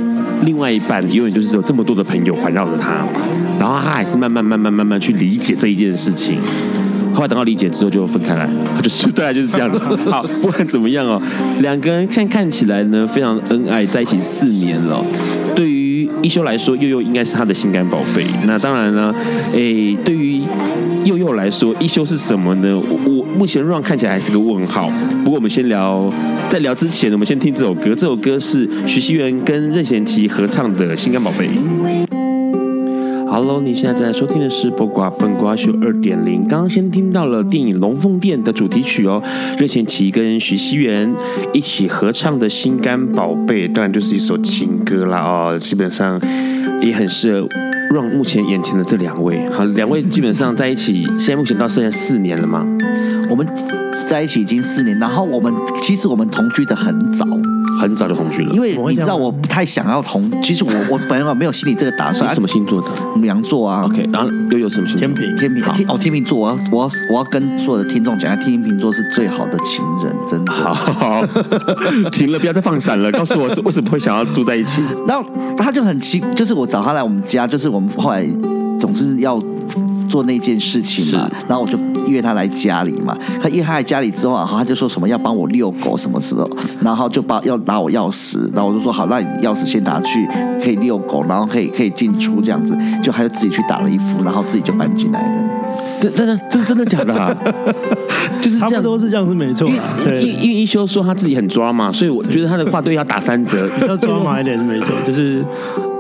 [0.44, 3.04] 另外一半永远就是有这么多的朋友环绕着他，
[3.60, 6.38] 然后他还是慢慢慢慢慢慢去理解这一件事情。
[7.14, 9.80] 后来等到理解之后就分开来，他 就是大概就是这样子。
[10.10, 11.22] 好，不管怎么样哦，
[11.62, 15.04] 两个人现在看起来呢非常恩爱，在一起四年了。
[15.56, 18.26] 对于一休来说，佑佑应该是他的心肝宝贝。
[18.46, 19.14] 那当然呢，
[19.54, 20.42] 诶，对于
[21.04, 22.80] 祐祐来说，一休是什么呢？
[22.90, 24.90] 我，我目前 Ron 看起来还是个问号。
[25.24, 26.12] 不过我们先聊，
[26.50, 27.94] 在聊之前，我们先听这首歌。
[27.96, 31.48] 这首歌是徐熙媛跟任贤齐合唱的《心肝宝贝》。
[33.42, 36.46] Hello，你现在正在收听的是《播瓜笨瓜秀》二点零。
[36.46, 39.24] 刚刚先听到了电影《龙凤店》的主题曲哦，
[39.58, 41.10] 任贤齐跟徐熙媛
[41.54, 46.20] 一起合唱的《心肝宝贝》，当然就是一首情歌啦哦，基本上
[46.82, 47.48] 也很适合
[47.96, 49.48] 让目前眼前的这两位。
[49.52, 52.68] 好，两位基本上在一起，现在目前到剩下四年了嘛？
[53.30, 53.48] 我们
[54.08, 57.26] 在一起已经四年，然后我们其实我们同居的很早。
[57.80, 62.36] 很早就同居了，因为你知道我不太想要同，其实我我本来没有心里这个打算。
[62.36, 62.90] 什么星座的？
[63.16, 63.86] 母羊座啊。
[63.86, 65.08] OK，然后又有什么星座？
[65.08, 65.86] 天秤，天秤。
[65.88, 70.52] 哦，天秤座，我要我要我要跟所有的听众讲一下，天秤座是最好的情人，真的。
[70.52, 71.26] 好，好，
[72.12, 74.82] 停了，不要再放闪了，告诉我是为什么会想要住在一起。
[75.08, 78.28] 然后他就很奇，就是我找他来我们家，就是我们后来
[78.78, 79.42] 总是要。
[80.08, 81.78] 做那件事情嘛，然后我就
[82.08, 83.18] 约他来家里嘛。
[83.42, 86.48] 他约他来家里之后啊，他就说什么要帮我遛狗什么什么，
[86.82, 90.28] 然后就把要拿我钥匙，然后我就说好，那你钥匙先拿去，
[90.64, 92.78] 可以遛狗，然后可以可以进出这样子。
[93.02, 95.44] 就他就自己去打了一副，然后自己就搬进来了。
[96.02, 97.36] 真真的这是真的假的啊？
[98.42, 99.70] 就是差不多是这样，是没错。
[100.04, 105.44] 对，因因为一休说他自己很抓嘛，所以我觉得他的话对要打三折， 比较抓马一点是没错，就是。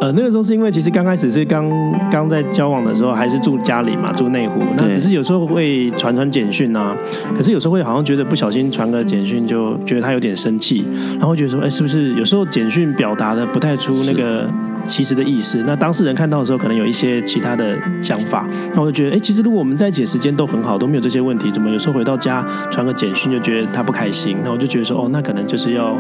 [0.02, 1.70] 呃，那个时候是因为其实刚开始是刚
[2.10, 4.62] 刚在交往的时候，还是住家里嘛，住内湖。
[4.78, 6.96] 那只是有时候会传传简讯啊，
[7.36, 10.86] 可是有时候会好像觉得不小心传个简讯，就觉得他有点生气，
[11.20, 14.50] 然后觉得说，哎，是不是有时候简讯表达的不太出那个
[14.86, 15.62] 其实的意思？
[15.68, 18.48] 那当事人看到的时候，可能有一些其他的想法。
[18.74, 24.38] 那我就觉得，哎，其实如果我们在一起的时间都很好，都没有这些问题，怎么有时候回到家传个简讯就觉得他不开心？
[24.46, 25.94] 那我就觉得说，哦，那可能就是要。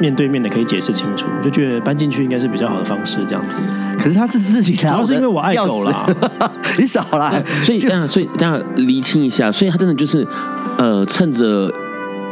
[0.00, 3.58] 面对面的可以解释清楚，我就觉得搬进去应该是比较好的方式，这样子。
[3.98, 6.06] 可是他是自己，主要是因为我爱狗啦。
[6.78, 10.26] 你少来，所以这样，所以这样厘清一下，所以他真的就是，
[10.76, 11.72] 呃，趁着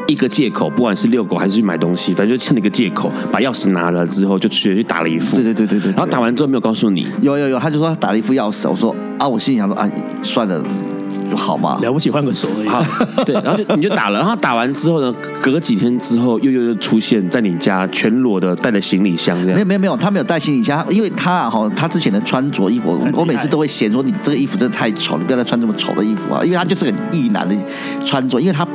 [0.06, 5.36] 一个借口，不管是遛狗还是去买东西，反正就趁了一个借口，把钥匙拿了之后，就去去打了一副。
[5.36, 5.92] 对对对对对。
[5.92, 7.08] 然后打完之后没有告诉你。
[7.20, 9.90] 有有有，他就说他打了一副钥匙，我说啊，我心里想说啊，
[10.22, 10.62] 算了。
[11.30, 12.68] 就好嘛，了不起换个手而已。
[12.68, 12.84] 好，
[13.24, 19.54] 对， 然后就你就打了，然后打完之后呢，隔几天之后又又又出现在你家，全裸的带着行李箱这样。
[19.54, 27.54] 没有没有没有，他没有带行李箱，因为他哈，他之前的穿着衣服，我我每次都会嫌说你这个衣服真的太丑，你不要再穿这么丑的衣服啊，因为他就是个异男的
[28.04, 28.66] 穿着，因为他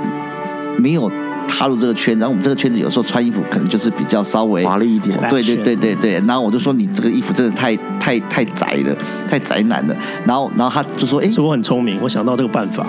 [0.78, 1.12] 没有。
[1.52, 6.14] 踏入这个圈，然后我们这个圈子有时候穿衣服可能就是比较稍微华丽一点，对对对对对。
[6.26, 8.96] 然后我就说你这个衣服真的太太太宅了，
[9.28, 9.96] 太宅男了。
[10.26, 12.88] 然后然后他就说，哎，是我很聪明，我想到这个办法，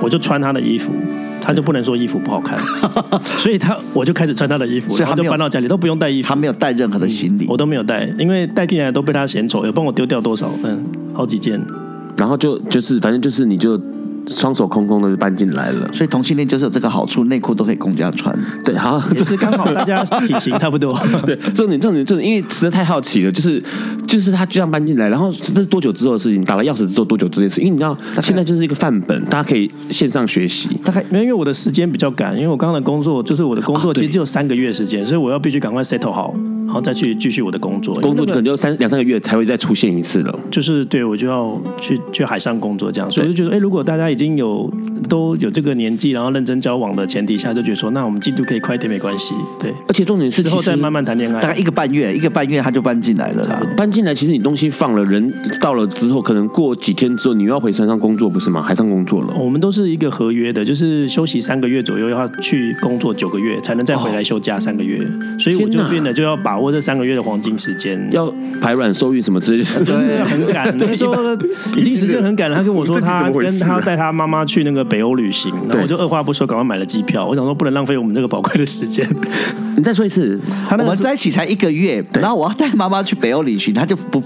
[0.00, 0.92] 我就穿他的衣服，
[1.42, 2.56] 他就不能说衣服不好看，
[3.38, 10.50] 所以他我就开始穿他的衣服，所以他就搬到家里都不用带衣服，他没有带任何的行李，我都没有带，因为带进来都被他嫌丑，有帮我丢掉多少？
[10.62, 11.60] 嗯，好几件。
[12.16, 13.78] 然后就就是反正就是你就。
[14.28, 18.36] 双手空空的就搬进来了，所以同性恋就是有这个好处，内裤都可以公家穿。
[18.64, 20.98] 对，好，就是刚好大家体型差不多。
[21.24, 23.62] 对，重点重点重点，因为实在太好奇了，就是
[24.06, 26.44] 就是他就这样搬进来，然后这是多久之后的事情？
[26.44, 27.60] 打了钥匙之后多久这件事？
[27.60, 30.68] 因为你知道，现在就是一个范本，大家可以线上学习。
[30.84, 36.34] 大概因为我的时间比较赶，因为我刚刚的工作就是我的工作其实只有三个月时间，所以我要必须赶快 settle 好。
[36.66, 40.38] 然后再去继续我的工作，工作可能就三两三个月才会再出现一次了。
[40.50, 44.70] 就是对我就要去去海上工作这样，所以我就觉得，哎，如果大家已经有
[45.08, 49.34] 都有这个年纪，然后认真交往的前提下，就觉得说，那我们进度可以快一点没关系。
[49.58, 53.62] 对，而且重点是之后再慢慢谈恋爱，大概一个半月，一个半月他就搬进来了啦。
[53.76, 58.60] 搬进来，其实你东西放了，人到了之后，可能过几天之后，你又要回山上工作，不是吗？
[58.60, 59.34] 海上工作了。
[59.38, 64.96] 我们都是一个合约的，就是休息三个月左右，要去工作九个月，才能再回来休假三个月。
[65.38, 70.74] 所以我就变得就要把把握这三个月的黄金时间，要排卵受孕什么之类的，就是 很赶。
[70.78, 71.14] 那时候
[71.76, 77.26] 已经时间很赶了，他跟我说他跟他带他妈妈去那个北欧旅行，然后我就二话不说赶快买了机票。
[77.26, 79.06] 我想说不能浪费我们这个宝贵的时间。
[79.76, 80.40] 你 再说一次，
[80.70, 84.22] 我们在一起才一个月，然后我要带妈妈去北欧旅行，他就不。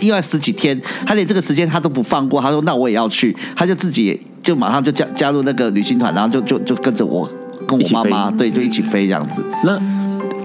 [0.00, 2.40] 因为十几天，他连这个时间他都不放过。
[2.40, 7.30] 他说：“那我也要去。”他就自己就马上就加加入那个旅行团，然后就就就跟着我
[7.68, 9.42] 跟我妈妈，对，就一起飞这样子。
[9.62, 9.78] 那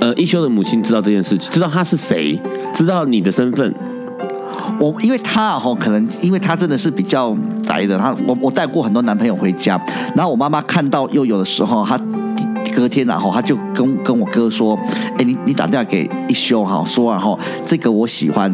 [0.01, 2.39] 呃，一休的母亲知道这件事情，知道他是谁，
[2.73, 3.73] 知道你的身份。
[4.79, 7.97] 我因为他哈，可能因为他真的是比较宅的。
[7.97, 9.79] 他我我带过很多男朋友回家，
[10.15, 11.99] 然后我妈妈看到又有的时候他。
[12.73, 14.77] 隔天然后他就跟跟我哥说
[15.17, 18.53] ：“哎，你你打电话给一休哈，说然后这个我喜欢，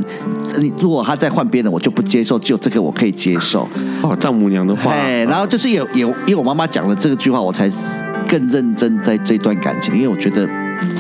[0.59, 3.67] 你如果他再换别人，我就不接受，只有这个我可以接受。”
[4.03, 4.91] 哦，丈母娘的话。
[4.91, 7.67] 哎，然后就是有有，因为我妈妈讲了这个句话，我才
[8.27, 10.47] 更认真在这段感情，因为我觉得。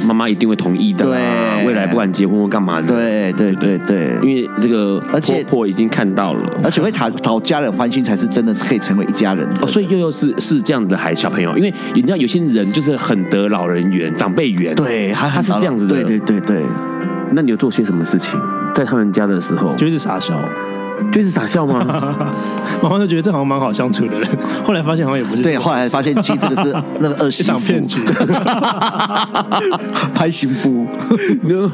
[0.05, 1.05] 妈妈一定会同意的。
[1.05, 2.87] 对，未来不管结婚或干嘛的。
[2.87, 9.47] 对对对对，因为这个婆婆已经看到了，而且会讨讨家人欢心，才是真的是可以成为一家人。
[9.61, 14.75] 哦，所以又又是是这样的孩小朋友，因为你知道有些人就是很得老人缘、长辈缘。
[14.75, 15.95] 对，他他是这样子的。
[15.95, 16.63] 对对对对。
[17.33, 18.39] 那你有做些什么事情？
[18.73, 20.37] 在他们家的时候，就是傻笑。
[21.11, 21.85] 就是傻笑吗？
[22.81, 24.29] 妈妈就觉得这好像蛮好相处的人，
[24.63, 25.41] 后来发现好像也不是。
[25.41, 27.99] 对，后来发现其实这个是那个恶性骗局，
[30.13, 30.85] 拍媳妇。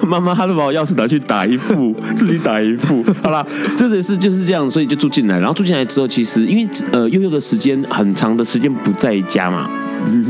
[0.08, 3.04] 妈妈她都把我钥匙拿去打一副，自己打一副。
[3.24, 3.46] 好啦，
[3.78, 5.38] 这件事就是这样，所以就住进来。
[5.38, 9.70] 然后住进来之后，其实因为呃悠悠的时间很长的时间不在家嘛。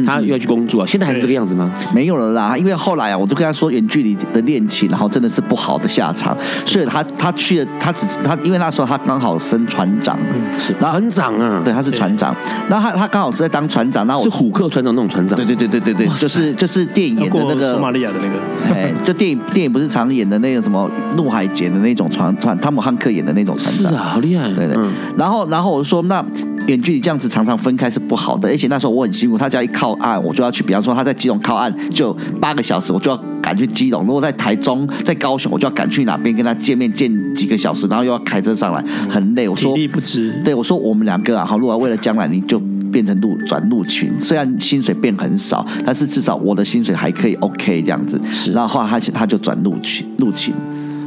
[0.06, 1.72] 他又要去工作，现在还是这个样子吗？
[1.94, 10.18] 没有了啦，因为后来啊，我就跟他说远距离的恋情，然后真的是不好的下场，所以他他去了，他只他因为那时候他刚好升船长，
[10.60, 10.74] 是。
[10.80, 12.36] 船长啊，对，他是船长，
[12.70, 24.78] 然后他他刚好是在当船长，那我是虎克船长那种船长，对对对对对对，就是就是电影演的那个索马利亚的那个，哎，就电影电影不是常演的那个什么怒海劫的那种船船，汤姆汉克演的那种船长，是啊，好厉害，对对，
[25.18, 26.24] 然后然后我就说那。
[26.68, 30.64] 远距离这样子常常分开是不好的，而且那时候我很辛苦，他只要一靠岸，我就要去。
[30.64, 39.48] 比方说他在基隆靠岸就八个小时，我就要赶去基隆；如果在台中、在高雄，我就要赶去哪边跟他见面，见几个小时，然后又要开车上来，很累。
[39.48, 40.42] 我说体力不支。
[40.44, 42.60] 对，我说我们两个啊，好，如果为了将来你就
[42.92, 48.20] 变成陆转陆勤，虽然薪水变很少，但是至少我的薪水还可以 OK 这样子。
[48.54, 50.54] 然后后来他他就转陆勤，陆勤。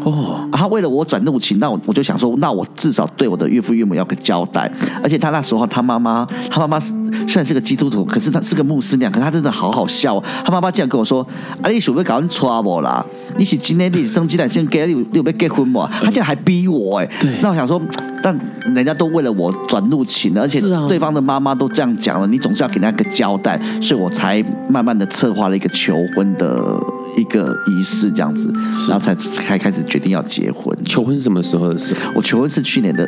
[0.05, 4.71] 哦，他为了我转怒情，那我我就想说，那我至少对我的岳父岳母要个交代。
[5.03, 10.25] 而且他那时候他妈妈，他妈妈虽然是个基督徒，可是他是个牧师娘，可是他真的好好笑哦。
[10.45, 11.27] 他妈妈竟然跟我说
[11.63, 13.05] ：“啊，你准备搞你 trouble 啦？
[13.37, 17.07] 你是今天你生鸡蛋先给你，你有没有结婚嘛？”他竟然还逼我哎。
[17.21, 17.39] 对。
[17.43, 17.81] 那我想说，
[18.23, 18.39] 但
[18.75, 26.79] 人家都为了我转入情了，而且对方的妈妈都这样讲了，你总是要给他个交代，所以我才慢慢的策划了一个求婚的。
[27.17, 28.49] 一个仪式这样子，
[28.89, 30.75] 然后才才开始决定要结婚。
[30.85, 31.93] 求婚是什么时候的事？
[32.15, 33.05] 我求婚是去年的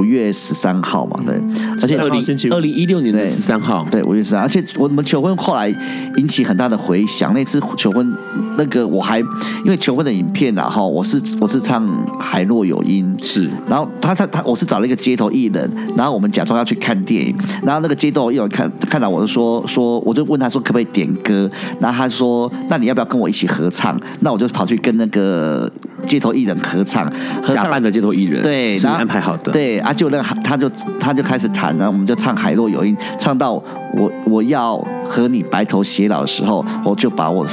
[0.00, 1.34] 五月十三号嘛，对，
[1.80, 4.40] 而且二零二零一六年的十三号，对，五月十三。
[4.40, 5.68] 而且我们求婚后来
[6.16, 7.32] 引起很大的回响。
[7.34, 8.16] 那次求婚，
[8.56, 11.86] 那个我还因为求婚的影片啊，哈，我是我是唱
[12.18, 24.00] 海若有音，是，然后他他他，我是找了一个街头艺人，然后我们假装要去看电影，然后那个街头艺人看看到我就说说，我就问他说可不可以点歌，然后他说那你要不要跟我一起合唱？
[24.20, 25.70] 那我就跑去跟那个
[26.06, 27.04] 街头艺人合唱，
[27.42, 29.78] 合唱假扮的街头艺人，对，是安排好的，对。
[29.78, 37.46] 啊，就那个他就他就开始弹，然后我们就唱《海洛有音》，唱到我我要和你白头偕老的时候，我就把我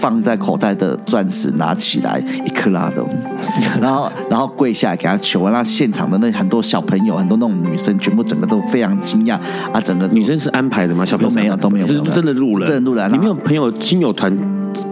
[0.00, 3.04] 放在口袋的钻石拿起来一克拉的，
[3.80, 9.38] 然后然后跪下来给他求，那现场的那很多小朋友，很多那种女生，全部整个都非常惊讶
[9.72, 9.80] 啊！
[9.80, 11.04] 整个女生是安排的吗？
[11.04, 14.34] 小朋友都没有都没有，就是真的路人，真的路人，你没有朋友亲友团。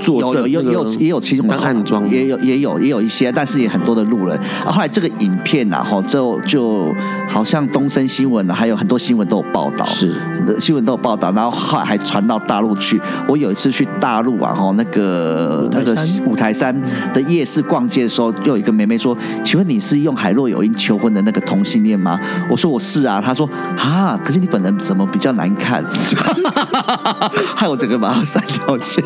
[0.07, 4.36] 有有有也有也有其中的暗装，也有也有也有一些，但是也很多的路人。
[4.64, 6.92] 啊，后来这个影片然后就就
[7.28, 10.14] 好像东森新闻还有很多新闻都有报道，是
[10.59, 13.00] 新闻都有报道，然后后来还传到大陆去。
[13.26, 16.74] 我有一次去大陆啊，哈，那个那个五台山
[17.12, 22.18] 的夜市逛街的时候，就有一个妹妹说：“请问你是用海洛有因求婚的那个同性恋吗？”
[22.50, 23.48] 我说：“我是啊。”她说
[23.78, 25.84] ：“啊，可是你本人怎么比较难看？”
[27.57, 29.02] 害我整个把他三条线。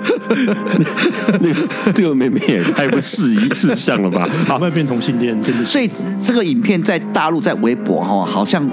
[1.40, 4.28] 那个这个妹妹也太不适宜事项了吧？
[4.48, 5.64] 好，会变同性恋，真的。
[5.64, 5.88] 所以
[6.22, 8.66] 这个影片在大陆在微博哈，好像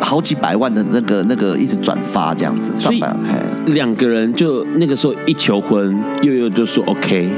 [0.00, 2.72] 好几百万的那个那个一直转发这样子。
[2.74, 3.02] 所以
[3.66, 7.30] 两个人就那个时候一求婚，悠悠就说 OK，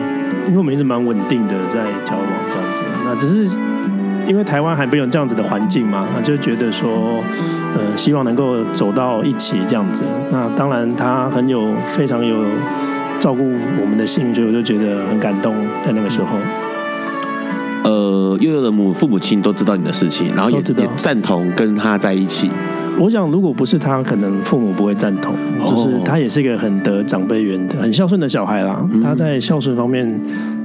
[0.47, 2.83] 因为我们一直蛮稳定的在交往这样子。
[3.05, 3.61] 那只是
[4.29, 7.23] 因为台湾还没有这样子的环境嘛，那就觉得说，
[7.77, 10.05] 呃，希望能够走到一起这样子。
[10.31, 12.37] 那当然他很有非常有。
[13.19, 13.43] 照顾
[13.81, 15.55] 我们的心，所以我就觉得很感动，
[15.85, 16.37] 在那个时候。
[17.85, 22.51] 呃，悠悠的母父母亲都知道你的事情，然后也也赞同跟他在一起。
[22.99, 25.35] 我想，如果不是他，可能父母不会赞同。
[25.69, 28.85] 就是他也是一个很得长辈缘的、很孝顺的小孩啦。
[29.03, 30.21] 他在孝顺方面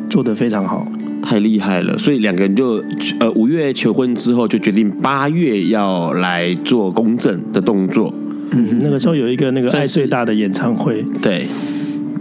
[0.10, 0.88] 做得非常好，
[1.22, 1.98] 太厉害了。
[1.98, 2.84] 所以两个人就
[3.20, 8.12] 呃五月求婚之后，就决定八月要来做公证的动作。
[8.52, 11.46] 嗯，那个时候有一个那个爱最大的演唱会，对。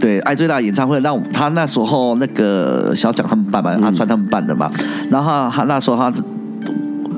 [0.01, 4.71] 对，爱最大演唱会，那他那时候那个小蒋他们办嘛，阿川他们办的嘛，
[5.11, 6.11] 然后他那时候他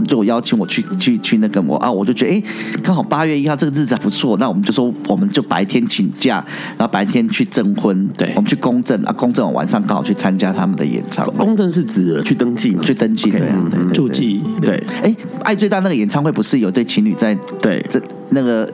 [0.05, 2.43] 就邀请我去去去那个我啊，我就觉得哎，
[2.83, 6.43] 刚好八月一号这个日子还不错，那我们就说我们就白天请假，
[6.77, 11.33] 然后白天去证婚，对，我们去公证啊，公证完晚上刚好去参加他们的演唱会。
[11.37, 12.83] 公证是指去登记嘛？
[12.83, 14.83] 去登记，对啊，注记，对。
[15.01, 18.69] 哎，爱最大那个演唱会不是有对情侣在对这那个。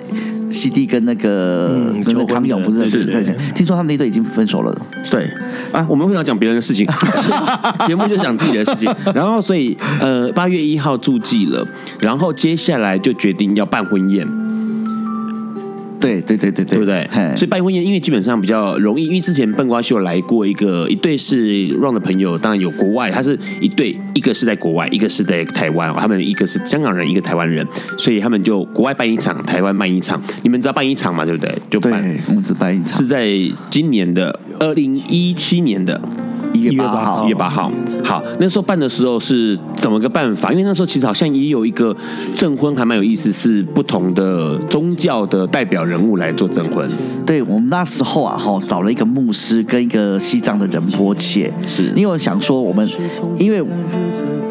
[0.50, 4.76] CD 跟那个跟那个康永不是在在讲，听说他们那对已经分手了。
[5.10, 5.30] 对
[5.72, 6.88] 啊，我们不想讲别人的事情，
[7.88, 8.91] 节目就讲自己的事情。
[9.14, 11.66] 然后所以呃，八月一号住记了，
[12.00, 14.28] 然后接下来就决定要办婚宴。
[16.00, 17.08] 对对对对对，对不对？
[17.36, 27.66] 所以办婚宴，因为基本上比较容易，因为之前笨瓜秀来过一个一对是 Ron 的朋友，当然有国外，他是一对，一个是在国外，一个是在台湾，他们一个是香港人，一个台湾人，
[27.97, 30.22] 所以他们就国外办一场，台湾办一场。
[30.43, 31.26] 你们知道办一场嘛？
[31.26, 31.54] 对不对？
[31.70, 31.93] 就办，
[32.28, 33.28] 我们只办一场，是在
[33.70, 36.02] 今年的二零一七年的。
[36.54, 37.72] 一月八号，一月八号，
[38.04, 40.52] 好，那时候办的时候是怎么个办法？
[40.52, 41.95] 因为那时候其实好像也有一个
[42.36, 46.89] 证婚，还蛮有意思，是不同的宗教的代表人物来做证婚。
[47.26, 52.88] 对，我们那时候啊，哈，找了一个牧师跟一个西藏的仁波切，是因为我想说，我们
[53.38, 53.64] 因为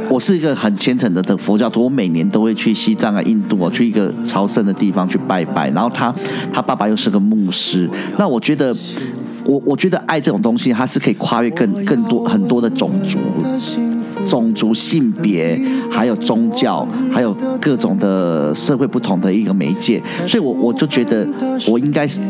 [0.08, 5.68] 我是一个很虔诚的的佛教徒，我每年都会去西藏啊、印度啊，去一个朝圣的地方去拜拜。
[5.70, 6.14] 然后他
[6.52, 7.88] 他爸爸又是个牧师，
[8.18, 8.74] 那我觉得。
[9.48, 13.18] 我我觉得爱这种东西，它是可以跨越更更多很多的种族、
[14.28, 15.58] 种族、性别，
[15.90, 20.02] 还有宗教，还有各种的社会不同的一个媒介。
[20.26, 21.26] 所以我，我我就觉得
[21.66, 22.20] 我应该是，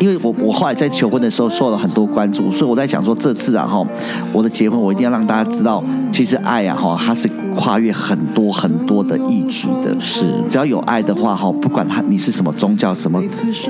[0.00, 3.86] 因为我我后来在求婚的时候受了很多关注，所以我在想说，这次啊哈，
[4.32, 9.94] 我的结婚我一定要让大家知道，其实爱啊哈，它是跨越很多很多的议题的。
[10.00, 13.22] 是，只要有爱的话哈，不管他你是什么宗教，什么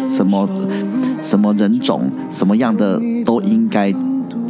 [0.09, 0.49] 什么。
[1.23, 3.95] 什么人种、什么样的都应该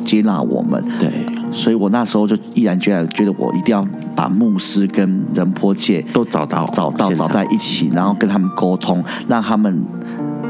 [0.05, 0.81] 接纳我们。
[1.01, 1.11] 对，
[1.51, 9.83] 所以我那时候就毅然决然觉得，我一定要把牧师跟仁波切都找到，找到，找在一起，然后跟他们沟通，让他们。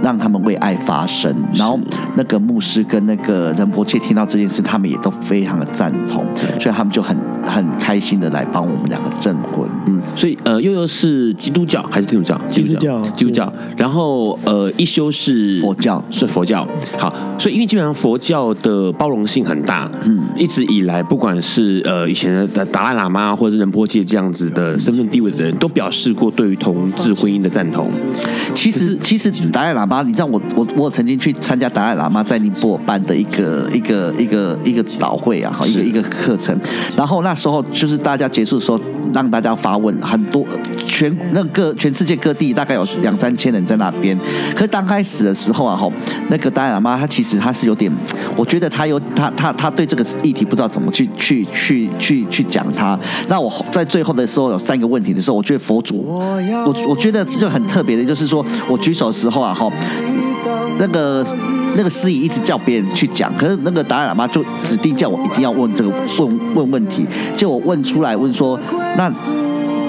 [0.02, 1.78] 让他们为爱发声，然后
[2.16, 6.24] 那个牧师跟那个仁波切听到这件事，他们也都非常的赞同，
[6.58, 9.68] 所以他们就很很开心的来帮我们两个证婚。
[9.86, 12.40] 嗯，所以呃，悠悠是基督教还是天主教？
[12.48, 13.52] 基督教，基督教。
[13.76, 16.66] 然后呃，一休是佛教，是佛教。
[16.98, 27.90] 好，所以因为基本上佛教的包容性很大，嗯，一直以来不管是呃以前的达赖喇嘛或者是仁波切这样子的身份地位的人都表示过对于同志婚姻的赞同。
[28.54, 36.56] 其实其实达赖喇嘛，你知道我我我曾经去参加达赖喇嘛在尼泊尔办的一个一个一个一个导会啊，好一个一个课程。
[36.96, 38.80] 然后那时候就是大家结束的时候，
[39.12, 40.46] 让大家发问，很多
[40.84, 44.16] 全那个全世界各地大概有两三千人在那边。
[44.54, 45.90] 可是刚开始的时候啊，哈，
[46.28, 47.92] 那个达赖喇嘛他其实他是有点，
[48.36, 52.96] 我觉得他有他他他对这个议题不知道怎么去去去去去讲他。
[53.26, 58.46] 那我在最后的时候有三个问题的时候，我觉得佛祖，我我觉得就很特别的，就是说。
[58.68, 59.68] 我举手的时候啊，哈，
[60.78, 61.24] 那个
[61.76, 67.06] 那个司仪一直叫别人去讲，可是那个达赖喇嘛就指定叫我一定要问这个问问问题，
[67.36, 68.58] 就我问出来问说，
[68.96, 69.10] 那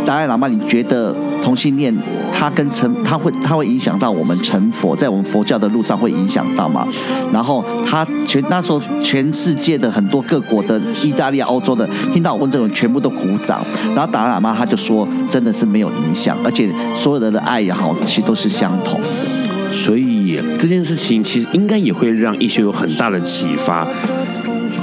[0.06, 1.96] 达赖喇嘛，你觉得同性恋
[2.32, 6.88] 他跟成他会他会影响到我们成佛，在我们佛教的路上会影响到吗？
[7.32, 13.64] 然后他全那时候全世界的很多各国的意大利、欧洲的听到我问这种，全部都鼓掌。
[13.96, 19.08] 然后达赖喇嘛他就说，真的是没有影响，而且所有的的爱也好，其实都是相同的。
[19.72, 23.88] 所以这件事情其实应该也会让一休有很大的启发。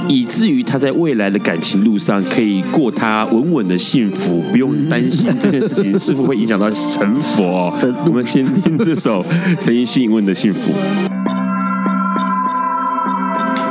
[0.07, 7.71] 以至于他在未来的感情路上可以过他稳稳的幸福，不用担心这件事情是否会影响到成佛。
[8.07, 9.23] 我们先听这首
[9.59, 10.71] 陈奕迅问的幸福。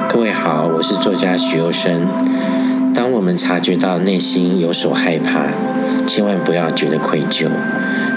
[0.08, 2.06] 各位好，我是作家许攸生。
[2.94, 5.46] 当我们察觉到内心有所害怕，
[6.06, 7.48] 千万不要觉得愧疚。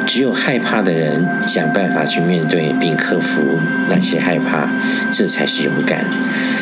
[0.06, 3.42] 只有害怕的人想办法去面对并克服
[3.90, 4.68] 那些害怕，
[5.12, 6.06] 这才是勇敢。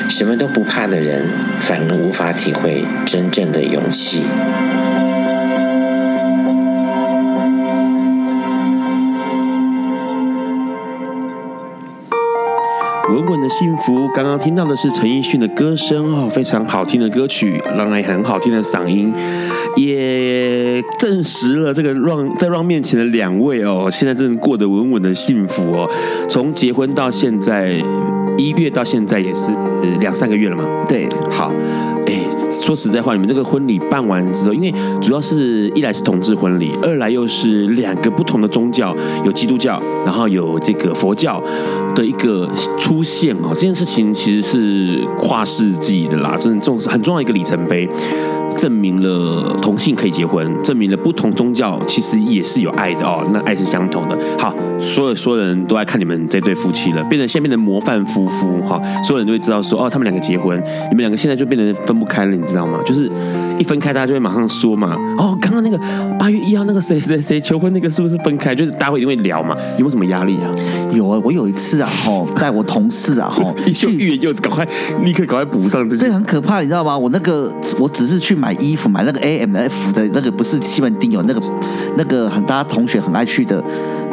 [0.09, 1.25] 什么都不怕的人，
[1.59, 4.23] 反而无法体会真正的勇气。
[13.09, 14.07] 稳稳的幸福。
[14.13, 19.13] 刚刚听到的是陈奕迅的歌声哦，非常好听的歌曲，让人很好听的嗓音，
[19.77, 20.48] 耶
[20.97, 25.89] 证实了这个让在让面前的两位哦，现在真的过得稳稳的幸福哦。
[26.27, 27.71] 从结婚到现在，
[28.37, 29.51] 一月到现在也是
[29.99, 30.63] 两三个月了嘛。
[30.87, 31.53] 对，好，
[32.05, 32.21] 哎。
[32.51, 41.39] 说实在话，你们这个婚礼办完之后，因为主要是一来是同志婚礼，二来又是两个不同的宗教，有基督教，然后有这个佛教
[41.93, 47.87] 的一个出现哦，这件事情其实是跨世纪的啦，真的重视很重要一个里程碑。
[48.59, 54.19] 证明了同性可以结婚，证明了不同宗教其实也是有爱的哦，那爱是相同的。
[54.37, 62.81] 好，所有所有人都爱看你们这对夫妻了，变成现在变成模范夫妇哈，所有人都会知道说哦，他们两个结婚，你们两个现在就变得分不开了，你知道吗？
[62.85, 63.09] 就是
[63.57, 65.79] 一分开，大家就会马上说嘛，哦，刚刚那个
[66.19, 68.53] 八月一号那个谁谁谁求婚那个是不是分开？
[68.53, 70.51] 就是大家会一定会聊嘛，有没有什么压力啊？
[70.91, 74.67] 有啊，我有一次啊，吼，带我同事啊，吼，一秀欲言又止，赶快
[75.05, 76.97] 立刻赶快补上这些，对，很可怕，你知道吗？
[76.97, 77.49] 我那个
[77.79, 78.48] 我只是去买。
[78.49, 81.39] 买衣服，买那个 A M F 的那个不是西门町有那个
[81.95, 83.63] 那个很大同学很爱去的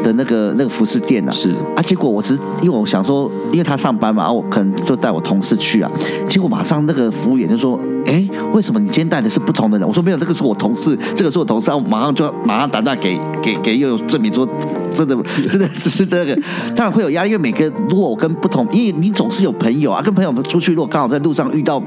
[0.02, 1.32] 的那个那个服饰店、啊？
[1.32, 5.90] 是啊，结果我只因为我想说，因为他上班嘛，我可能就带我同事去啊。
[6.26, 14.48] 结果马上那个服务员就说：“哎，为什么你今天带的是不同的人？”我说：“没有，这个是我同事，这个是我同事。”我马上就要 马上打电话给给给又有证明说，
[14.92, 15.16] 真的
[15.50, 16.34] 真的只是这个，
[16.74, 21.82] 当然会有压力，因为每个如果我跟不同，因为你总是有朋友啊，跟朋友们出去，如果刚好在路上遇到，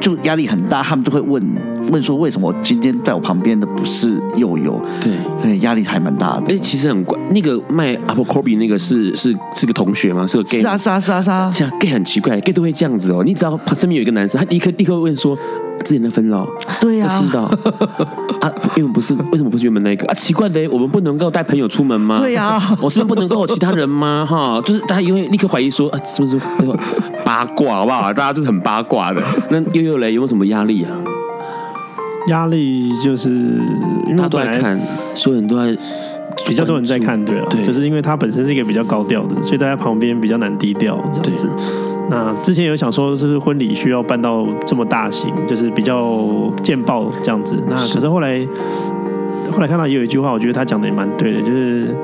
[0.00, 1.42] 就压力很大，他们就会问。
[1.90, 4.80] 问说，为什么我今天在我旁边的不是佑佑？
[5.02, 6.54] 对对，压力还蛮大的。
[6.54, 10.26] 哎，其实很怪，那个卖 Abercrombie 那个是是是个同学吗？
[10.26, 10.60] 是个 gay？
[10.60, 11.50] 是啊是啊是啊是啊。
[11.54, 13.22] 这样 gay 很奇怪，gay 都会这样子哦。
[13.24, 15.36] 你只要他身边有一个男生，他立刻立刻问说
[15.84, 16.46] ：“之前的分了？”
[16.80, 17.40] 对呀、啊，是的
[18.40, 20.14] 啊，因为不是为什么不是原本那个啊？
[20.14, 22.18] 奇怪的，我们不能够带朋友出门吗？
[22.20, 24.26] 对呀、啊，我是不是不能够有其他人吗？
[24.28, 26.40] 哈，就是大家因为立刻怀疑说啊，是不是
[27.24, 28.12] 八卦好不好？
[28.12, 29.22] 大家就是很八卦的。
[29.50, 30.90] 那悠悠嘞，有没有什么压力啊？
[32.28, 33.28] 压力就是
[34.06, 34.80] 因为他都在看，
[35.14, 35.76] 所有人都在
[36.46, 41.48] 比较多人在看，对啊，对，就是因为他本身是一个比较高调的，所以大家旁边比较难低调这样子。
[42.10, 47.56] 那之前有想说，就是婚礼需要办到这么大型，就是比较见报这样子。
[47.68, 48.46] 那可是后来
[49.50, 51.94] 后来看到也有一句话，我觉得他讲的也蛮对的，就是。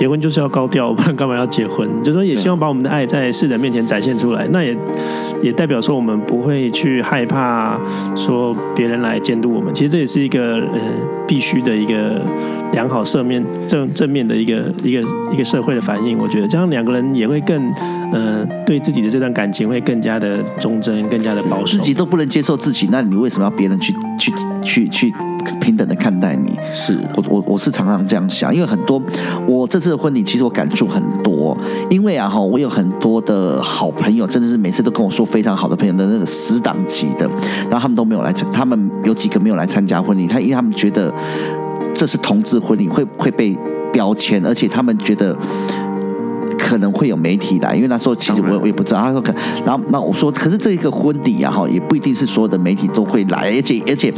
[0.00, 1.86] 结婚就是要高调，不然干嘛要结婚？
[2.02, 4.48] 就是说也希望把我们的爱在世人面前展现出来。
[4.50, 4.74] 那也
[5.42, 7.78] 也代表说我们不会去害怕
[8.16, 9.74] 说别人来监督我们。
[9.74, 10.80] 其实这也是一个呃
[11.28, 12.22] 必须的一个
[12.72, 16.16] 良好正面正正面的一个一个一个社会的反应。
[16.16, 17.70] 我觉得这样两个人也会更
[18.10, 21.76] 呃对自己的这段感情会更加的忠贞，更加的保守。
[21.76, 24.32] 自己都不能接受自己，那你为什么要别人去去
[24.62, 25.12] 去去？
[25.44, 29.00] 去平等的看待你，是我我我是常常这样想，因为很多
[29.46, 31.56] 我这次的婚礼其实我感触很多，
[31.88, 37.28] 因为啊哈，我有很多的好朋友，真的是每次都跟我说非常好的朋友的那个死党级的，
[37.68, 41.12] 然后他们都没有来参，他们有几个没有来参加婚礼，他因为他们觉得
[41.94, 43.56] 这是同志婚礼会会被
[43.92, 45.36] 标签，而且他们觉得
[46.58, 49.34] 可能会有媒体来，因为那时候其实我我也不知道，他说可，
[49.64, 54.12] 然后那我说，可是这一个婚礼啊哈，也不一定是所有的媒体都会来，而且而且。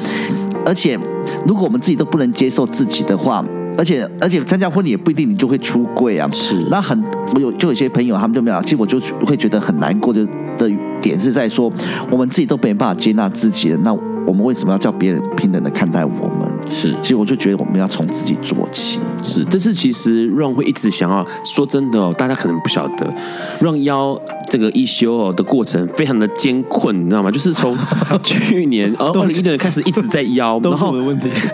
[0.64, 0.98] 而且，
[1.46, 3.44] 如果我们自己都不能接受自己的话，
[3.76, 6.28] 而且而且参加婚礼也不一定你就会出柜啊。
[6.32, 6.54] 是。
[6.70, 6.98] 那很，
[7.34, 10.26] 我有就有些朋友他们就没有，其实我就会觉得很难过的
[10.58, 11.72] 的点是在说，
[12.10, 13.92] 我们自己都没办法接纳自己了，那
[14.26, 16.51] 我们为什么要叫别人平等的看待我们？
[16.72, 16.94] 是。
[17.00, 18.98] 其实我就觉得我们要从自己做起。
[19.24, 19.46] 是。
[19.50, 23.12] 但是其实 Ron 会一直想要说真的哦，大家可能不晓得
[23.60, 24.20] ，Ron 邀。
[24.50, 27.30] 这个一休哦的过程非常的艰困，你知道吗？
[27.30, 27.74] 就是从
[28.22, 30.94] 去年呃二零一六年开始一直在邀，然后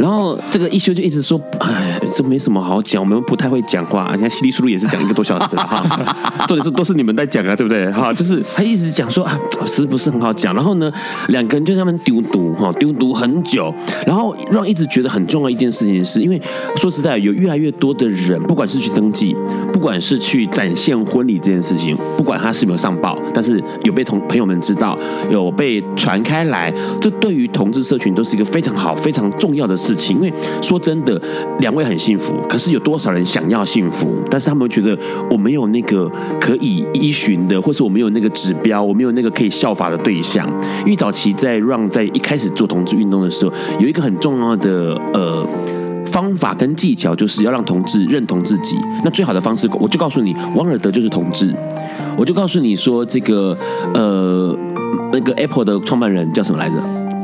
[0.00, 4.10] 然后这个一休就一直说，哎，这没什么好讲，我们不太会讲话。
[4.16, 6.08] 你看稀里疏路也是讲一个多小时了哈，
[6.48, 7.88] 重点是都是你们在讲啊，对不对？
[7.92, 10.52] 哈，就是他一直讲说啊，是不是很好讲？
[10.52, 10.92] 然后呢，
[11.28, 13.72] 两个人就在那边丢毒哈，丢毒很久，
[14.04, 16.38] 然后让一直觉得很重要一件事情是，因为
[16.76, 19.34] 说实在，有越来越多的人，不管是去登记，
[19.72, 22.94] 不管是去展现婚礼这件事情，不管他是没有上。
[23.00, 24.98] 报，但是有被同朋友们知道，
[25.30, 30.16] 有被传开来，这对于同志社群都是一个非常好、非常重要的事情。
[30.16, 31.20] 因为说真的，
[31.60, 34.16] 两位很幸福，可是有多少人想要幸福？
[34.28, 34.98] 但是他们觉得
[35.30, 40.44] 我没有那个可以依循的，或是我没有那个指标，我没有那个可以效法的对象。
[40.80, 45.46] 因为早期在让在一开始做同志运动的时候，有一个很重要的呃
[46.06, 48.76] 方法跟技巧，就是要让同志认同自己。
[49.04, 51.54] 那最好的方式，我就告诉你，王尔德就是同志。
[52.16, 53.56] 我就告诉你说，这个
[53.94, 54.56] 呃，
[55.12, 56.74] 那个 Apple 的创办人叫什么来着？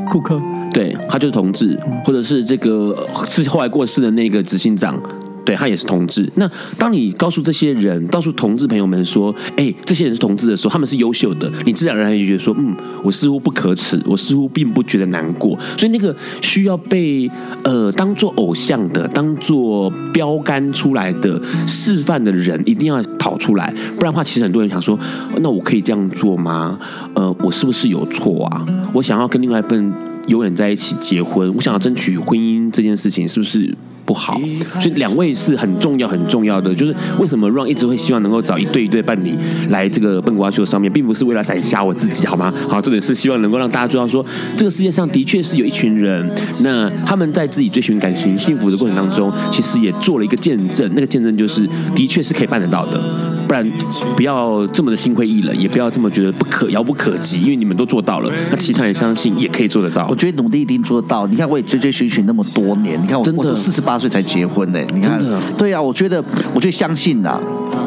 [0.09, 0.39] 库克。
[0.71, 2.95] 对，他就是同志，或者是这个
[3.25, 4.99] 是后来过世的那个执行长，
[5.45, 6.29] 对，他也是同志。
[6.35, 15.57] 那当你告诉这些人，告诉同志朋友们说，哎，这些人是同志的时候，他们是优秀的，你自然而然就觉得说，嗯，我似乎不可耻，我似乎并不觉得难过。
[15.77, 17.29] 所以那个需要被
[17.63, 24.97] 呃当做偶像的，当做标杆出来的示范的人，一定要跑出来，不然的话，其实很多人想说，
[25.41, 26.79] 那我可以这样做吗？
[27.15, 28.65] 呃，我是不是有错啊？
[28.93, 29.93] 我想要跟另外一半
[30.27, 33.75] 永远在一起结婚，我想要争取婚姻这件事情，是不是？
[34.05, 34.39] 不好，
[34.79, 36.71] 所以两位是很重要很重要的。
[36.75, 39.33] 就是为什么 Run 一直会希望能够找一对一对伴侣
[39.69, 42.53] 来这个笨瓜秀上面，并不是为了闪瞎我自己，好吗？
[42.69, 44.23] 好，重点是希望能够让大家知道说，
[44.55, 46.29] 这个世界上的确是有一群人，
[46.61, 53.01] 那他们在自己追寻感情幸福的过程当中，其实也做了一个见证，那个见证就是的确是可以办得到的。
[53.47, 53.67] 不然
[54.15, 60.07] 不要这么的心灰意冷，也不要这么觉得不可遥不可及，因为你们都做到了，那其他人相信也可以做得到。
[60.09, 61.25] 我觉得努力一定做得到。
[61.27, 64.79] 你看我也追追寻寻那么多年，你看我真的四十八岁才结婚呢。
[64.93, 65.21] 你看，
[65.57, 67.39] 对啊，我觉得，我就相信呐，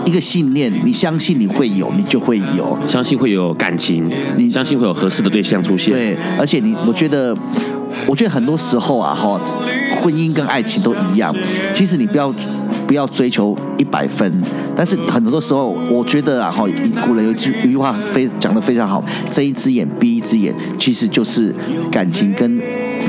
[0.04, 4.04] 一个信念，你相信你会有，你就会有，相信会有感情，
[4.36, 5.92] 你相信会有合适的对象出现。
[5.92, 7.36] 对，而且你，我觉得，
[8.06, 9.40] 我觉得很多时候啊，哈，
[10.02, 11.34] 婚姻跟爱情都一样，
[11.72, 12.32] 其实你不要。
[12.88, 14.42] 不要追求一百分，
[14.74, 16.64] 但是很多的时候，我觉得啊，哈，
[17.06, 21.54] 古人有一句一句话非讲的非常好，睁一只眼闭一只眼，其实就是
[21.92, 22.58] 感情跟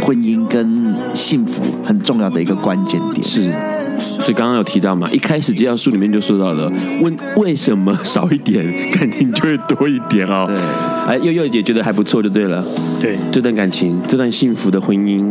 [0.01, 3.23] 婚姻跟幸福很重要的一个关键点。
[3.23, 3.49] 是，
[3.97, 6.69] 所以刚刚有提到嘛，一开始介绍书里面就说到了，
[7.01, 10.45] 问为什么少一点感情就会多一点哦。
[10.45, 10.57] 对，
[11.07, 12.61] 哎，又又也觉得还不错就对了。
[12.99, 15.25] 对，这段感情，这段幸福的婚姻。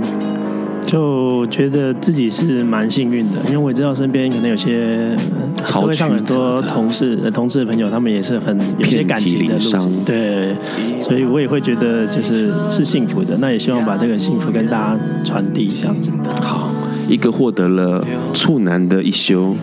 [0.89, 5.15] 就觉得自己是蛮幸运的，因为我知道身边可能有些
[5.63, 10.57] 社会上很多同事、同事的朋友，他们也是很有些感情的路上，对，
[10.99, 13.37] 所以我也会觉得就是是幸福的。
[13.37, 16.11] 那也希望把这个幸福跟大家传递这样子。
[16.41, 16.68] 好。
[17.09, 18.05] 一个获得了
[18.35, 19.57] 处男的一休，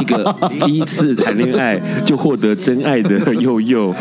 [0.00, 3.94] 一个第一次谈恋爱就获得真爱的佑佑，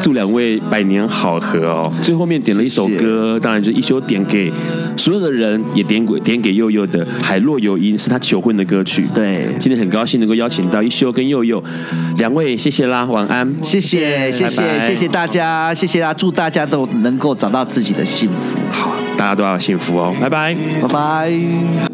[0.00, 1.92] 祝两位百年好合哦！
[2.00, 4.52] 最后面点了一首歌，当然就一休点给
[4.96, 9.06] 所有的人，也点给点给佑佑的《海洛有音》是他求婚的歌曲。
[9.12, 11.62] 对，今天很高兴能够邀请到一休跟佑佑
[12.18, 18.36] 两位，谢谢啦，晚安，谢谢谢谢谢谢大家，谢谢啦，祝大家都能够找到自己的幸福。
[18.70, 21.93] 好，大家都要幸福哦，拜拜，拜拜。